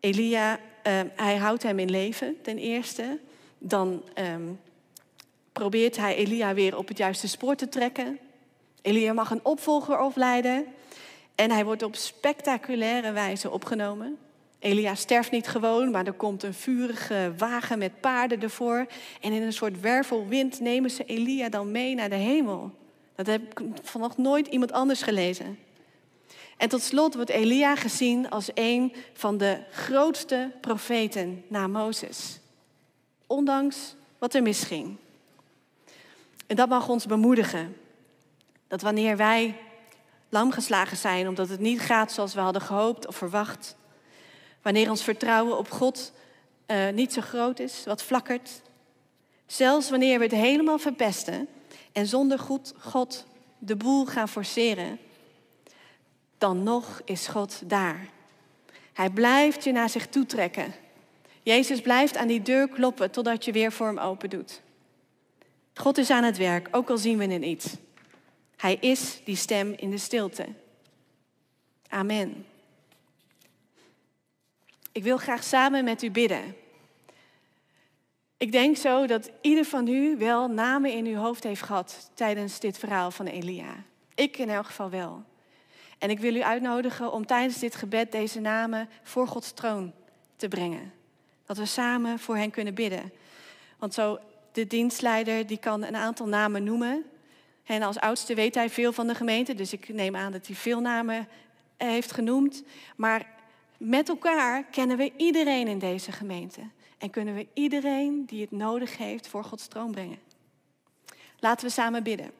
Elia, 0.00 0.58
uh, 0.58 1.00
hij 1.14 1.36
houdt 1.36 1.62
hem 1.62 1.78
in 1.78 1.90
leven 1.90 2.36
ten 2.42 2.58
eerste. 2.58 3.18
Dan 3.58 4.02
um, 4.18 4.60
probeert 5.52 5.96
hij 5.96 6.14
Elia 6.14 6.54
weer 6.54 6.76
op 6.76 6.88
het 6.88 6.98
juiste 6.98 7.28
spoor 7.28 7.54
te 7.54 7.68
trekken. 7.68 8.18
Elia 8.82 9.12
mag 9.12 9.30
een 9.30 9.44
opvolger 9.44 10.00
opleiden 10.00 10.66
en 11.34 11.50
hij 11.50 11.64
wordt 11.64 11.82
op 11.82 11.96
spectaculaire 11.96 13.12
wijze 13.12 13.50
opgenomen. 13.50 14.18
Elia 14.58 14.94
sterft 14.94 15.30
niet 15.30 15.48
gewoon, 15.48 15.90
maar 15.90 16.06
er 16.06 16.12
komt 16.12 16.42
een 16.42 16.54
vurige 16.54 17.32
wagen 17.36 17.78
met 17.78 18.00
paarden 18.00 18.42
ervoor. 18.42 18.86
En 19.20 19.32
in 19.32 19.42
een 19.42 19.52
soort 19.52 19.80
wervelwind 19.80 20.60
nemen 20.60 20.90
ze 20.90 21.04
Elia 21.04 21.48
dan 21.48 21.70
mee 21.70 21.94
naar 21.94 22.08
de 22.08 22.14
hemel. 22.14 22.70
Dat 23.14 23.26
heb 23.26 23.42
ik 23.42 23.66
van 23.82 24.00
nog 24.00 24.16
nooit 24.16 24.46
iemand 24.46 24.72
anders 24.72 25.02
gelezen. 25.02 25.58
En 26.56 26.68
tot 26.68 26.82
slot 26.82 27.14
wordt 27.14 27.30
Elia 27.30 27.76
gezien 27.76 28.30
als 28.30 28.50
een 28.54 28.94
van 29.12 29.38
de 29.38 29.58
grootste 29.70 30.50
profeten 30.60 31.44
na 31.48 31.66
Mozes. 31.66 32.40
Ondanks 33.26 33.94
wat 34.18 34.34
er 34.34 34.42
misging. 34.42 34.96
En 36.52 36.58
dat 36.58 36.68
mag 36.68 36.88
ons 36.88 37.06
bemoedigen. 37.06 37.76
Dat 38.68 38.82
wanneer 38.82 39.16
wij 39.16 39.58
lamgeslagen 40.28 40.96
zijn 40.96 41.28
omdat 41.28 41.48
het 41.48 41.60
niet 41.60 41.80
gaat 41.80 42.12
zoals 42.12 42.34
we 42.34 42.40
hadden 42.40 42.62
gehoopt 42.62 43.06
of 43.06 43.16
verwacht, 43.16 43.76
wanneer 44.62 44.90
ons 44.90 45.02
vertrouwen 45.02 45.58
op 45.58 45.70
God 45.70 46.12
uh, 46.66 46.88
niet 46.88 47.12
zo 47.12 47.20
groot 47.20 47.58
is, 47.58 47.82
wat 47.84 48.02
flakkert, 48.02 48.62
zelfs 49.46 49.90
wanneer 49.90 50.18
we 50.18 50.24
het 50.24 50.34
helemaal 50.34 50.78
verpesten 50.78 51.48
en 51.92 52.06
zonder 52.06 52.38
goed 52.38 52.74
God 52.78 53.26
de 53.58 53.76
boel 53.76 54.06
gaan 54.06 54.28
forceren, 54.28 54.98
dan 56.38 56.62
nog 56.62 57.00
is 57.04 57.26
God 57.26 57.62
daar. 57.64 58.08
Hij 58.92 59.10
blijft 59.10 59.64
je 59.64 59.72
naar 59.72 59.90
zich 59.90 60.06
toe 60.06 60.26
trekken. 60.26 60.74
Jezus 61.42 61.80
blijft 61.80 62.16
aan 62.16 62.28
die 62.28 62.42
deur 62.42 62.68
kloppen 62.68 63.10
totdat 63.10 63.44
je 63.44 63.52
weer 63.52 63.72
voor 63.72 63.86
hem 63.86 63.98
open 63.98 64.30
doet. 64.30 64.62
God 65.74 65.98
is 65.98 66.10
aan 66.10 66.24
het 66.24 66.36
werk, 66.36 66.68
ook 66.70 66.90
al 66.90 66.98
zien 66.98 67.18
we 67.18 67.26
het 67.26 67.40
niet. 67.40 67.78
Hij 68.56 68.74
is 68.74 69.20
die 69.24 69.36
stem 69.36 69.72
in 69.76 69.90
de 69.90 69.98
stilte. 69.98 70.46
Amen. 71.88 72.46
Ik 74.92 75.02
wil 75.02 75.16
graag 75.16 75.44
samen 75.44 75.84
met 75.84 76.02
u 76.02 76.10
bidden. 76.10 76.56
Ik 78.36 78.52
denk 78.52 78.76
zo 78.76 79.06
dat 79.06 79.30
ieder 79.40 79.64
van 79.64 79.88
u 79.88 80.16
wel 80.16 80.48
namen 80.48 80.92
in 80.92 81.06
uw 81.06 81.16
hoofd 81.16 81.42
heeft 81.42 81.62
gehad 81.62 82.10
tijdens 82.14 82.60
dit 82.60 82.78
verhaal 82.78 83.10
van 83.10 83.26
Elia. 83.26 83.84
Ik 84.14 84.38
in 84.38 84.50
elk 84.50 84.66
geval 84.66 84.90
wel. 84.90 85.24
En 85.98 86.10
ik 86.10 86.18
wil 86.18 86.34
u 86.34 86.42
uitnodigen 86.42 87.12
om 87.12 87.26
tijdens 87.26 87.58
dit 87.58 87.74
gebed 87.74 88.12
deze 88.12 88.40
namen 88.40 88.88
voor 89.02 89.26
Gods 89.26 89.52
troon 89.52 89.92
te 90.36 90.48
brengen. 90.48 90.92
Dat 91.46 91.56
we 91.56 91.66
samen 91.66 92.18
voor 92.18 92.36
hen 92.36 92.50
kunnen 92.50 92.74
bidden. 92.74 93.12
Want 93.78 93.94
zo, 93.94 94.18
de 94.52 94.66
dienstleider 94.66 95.46
die 95.46 95.58
kan 95.58 95.82
een 95.82 95.96
aantal 95.96 96.26
namen 96.26 96.64
noemen. 96.64 97.04
En 97.64 97.82
als 97.82 97.98
oudste 97.98 98.34
weet 98.34 98.54
hij 98.54 98.70
veel 98.70 98.92
van 98.92 99.06
de 99.06 99.14
gemeente, 99.14 99.54
dus 99.54 99.72
ik 99.72 99.88
neem 99.88 100.16
aan 100.16 100.32
dat 100.32 100.46
hij 100.46 100.56
veel 100.56 100.80
namen 100.80 101.28
heeft 101.76 102.12
genoemd. 102.12 102.62
Maar 102.96 103.26
met 103.76 104.08
elkaar 104.08 104.64
kennen 104.64 104.96
we 104.96 105.12
iedereen 105.16 105.68
in 105.68 105.78
deze 105.78 106.12
gemeente. 106.12 106.60
En 106.98 107.10
kunnen 107.10 107.34
we 107.34 107.46
iedereen 107.54 108.26
die 108.26 108.40
het 108.40 108.50
nodig 108.50 108.96
heeft 108.96 109.28
voor 109.28 109.44
Gods 109.44 109.66
troon 109.66 109.90
brengen. 109.90 110.18
Laten 111.38 111.66
we 111.66 111.72
samen 111.72 112.02
bidden. 112.02 112.30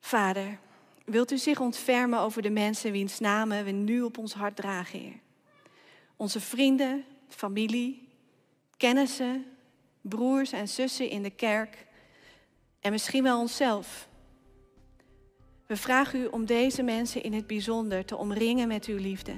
Vader, 0.00 0.58
wilt 1.04 1.32
u 1.32 1.38
zich 1.38 1.60
ontfermen 1.60 2.18
over 2.18 2.42
de 2.42 2.50
mensen 2.50 2.92
wiens 2.92 3.18
namen 3.18 3.64
we 3.64 3.70
nu 3.70 4.02
op 4.02 4.18
ons 4.18 4.32
hart 4.32 4.56
dragen, 4.56 4.98
Heer? 4.98 5.18
Onze 6.16 6.40
vrienden, 6.40 7.04
familie, 7.28 8.01
kennissen, 8.76 9.44
broers 10.00 10.52
en 10.52 10.68
zussen 10.68 11.08
in 11.08 11.22
de 11.22 11.30
kerk 11.30 11.86
en 12.80 12.92
misschien 12.92 13.22
wel 13.22 13.40
onszelf. 13.40 14.08
We 15.66 15.76
vragen 15.76 16.20
u 16.20 16.26
om 16.26 16.46
deze 16.46 16.82
mensen 16.82 17.22
in 17.22 17.32
het 17.32 17.46
bijzonder 17.46 18.04
te 18.04 18.16
omringen 18.16 18.68
met 18.68 18.86
uw 18.86 18.96
liefde. 18.96 19.34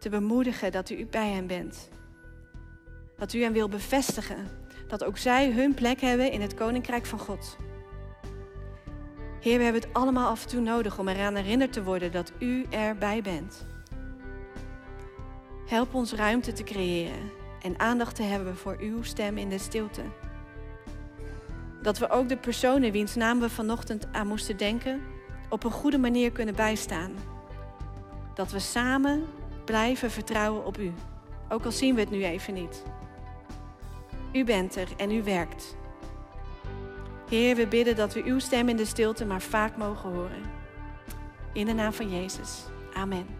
Te 0.00 0.08
bemoedigen 0.08 0.72
dat 0.72 0.90
u 0.90 1.06
bij 1.06 1.30
hen 1.30 1.46
bent. 1.46 1.88
Dat 3.16 3.32
u 3.32 3.42
hen 3.42 3.52
wil 3.52 3.68
bevestigen 3.68 4.58
dat 4.88 5.04
ook 5.04 5.18
zij 5.18 5.50
hun 5.50 5.74
plek 5.74 6.00
hebben 6.00 6.32
in 6.32 6.40
het 6.40 6.54
Koninkrijk 6.54 7.06
van 7.06 7.18
God. 7.18 7.56
Heer, 9.40 9.58
we 9.58 9.64
hebben 9.64 9.82
het 9.82 9.92
allemaal 9.92 10.28
af 10.28 10.42
en 10.42 10.48
toe 10.48 10.60
nodig 10.60 10.98
om 10.98 11.08
eraan 11.08 11.34
herinnerd 11.34 11.72
te 11.72 11.82
worden 11.82 12.12
dat 12.12 12.32
u 12.38 12.66
erbij 12.70 13.22
bent. 13.22 13.66
Help 15.66 15.94
ons 15.94 16.12
ruimte 16.12 16.52
te 16.52 16.62
creëren 16.62 17.39
en 17.62 17.78
aandacht 17.78 18.16
te 18.16 18.22
hebben 18.22 18.56
voor 18.56 18.76
uw 18.78 19.02
stem 19.02 19.38
in 19.38 19.48
de 19.48 19.58
stilte. 19.58 20.02
Dat 21.82 21.98
we 21.98 22.10
ook 22.10 22.28
de 22.28 22.36
personen 22.36 22.92
wiens 22.92 23.14
naam 23.14 23.40
we 23.40 23.50
vanochtend 23.50 24.06
aan 24.12 24.26
moesten 24.26 24.56
denken, 24.56 25.02
op 25.48 25.64
een 25.64 25.70
goede 25.70 25.98
manier 25.98 26.32
kunnen 26.32 26.54
bijstaan. 26.54 27.12
Dat 28.34 28.50
we 28.50 28.58
samen 28.58 29.24
blijven 29.64 30.10
vertrouwen 30.10 30.64
op 30.64 30.78
u, 30.78 30.92
ook 31.48 31.64
al 31.64 31.72
zien 31.72 31.94
we 31.94 32.00
het 32.00 32.10
nu 32.10 32.24
even 32.24 32.54
niet. 32.54 32.82
U 34.32 34.44
bent 34.44 34.76
er 34.76 34.88
en 34.96 35.10
u 35.10 35.22
werkt. 35.22 35.76
Heer, 37.28 37.56
we 37.56 37.66
bidden 37.66 37.96
dat 37.96 38.14
we 38.14 38.22
uw 38.22 38.38
stem 38.38 38.68
in 38.68 38.76
de 38.76 38.84
stilte 38.84 39.24
maar 39.24 39.42
vaak 39.42 39.76
mogen 39.76 40.10
horen. 40.10 40.42
In 41.52 41.66
de 41.66 41.72
naam 41.72 41.92
van 41.92 42.10
Jezus. 42.10 42.64
Amen. 42.92 43.39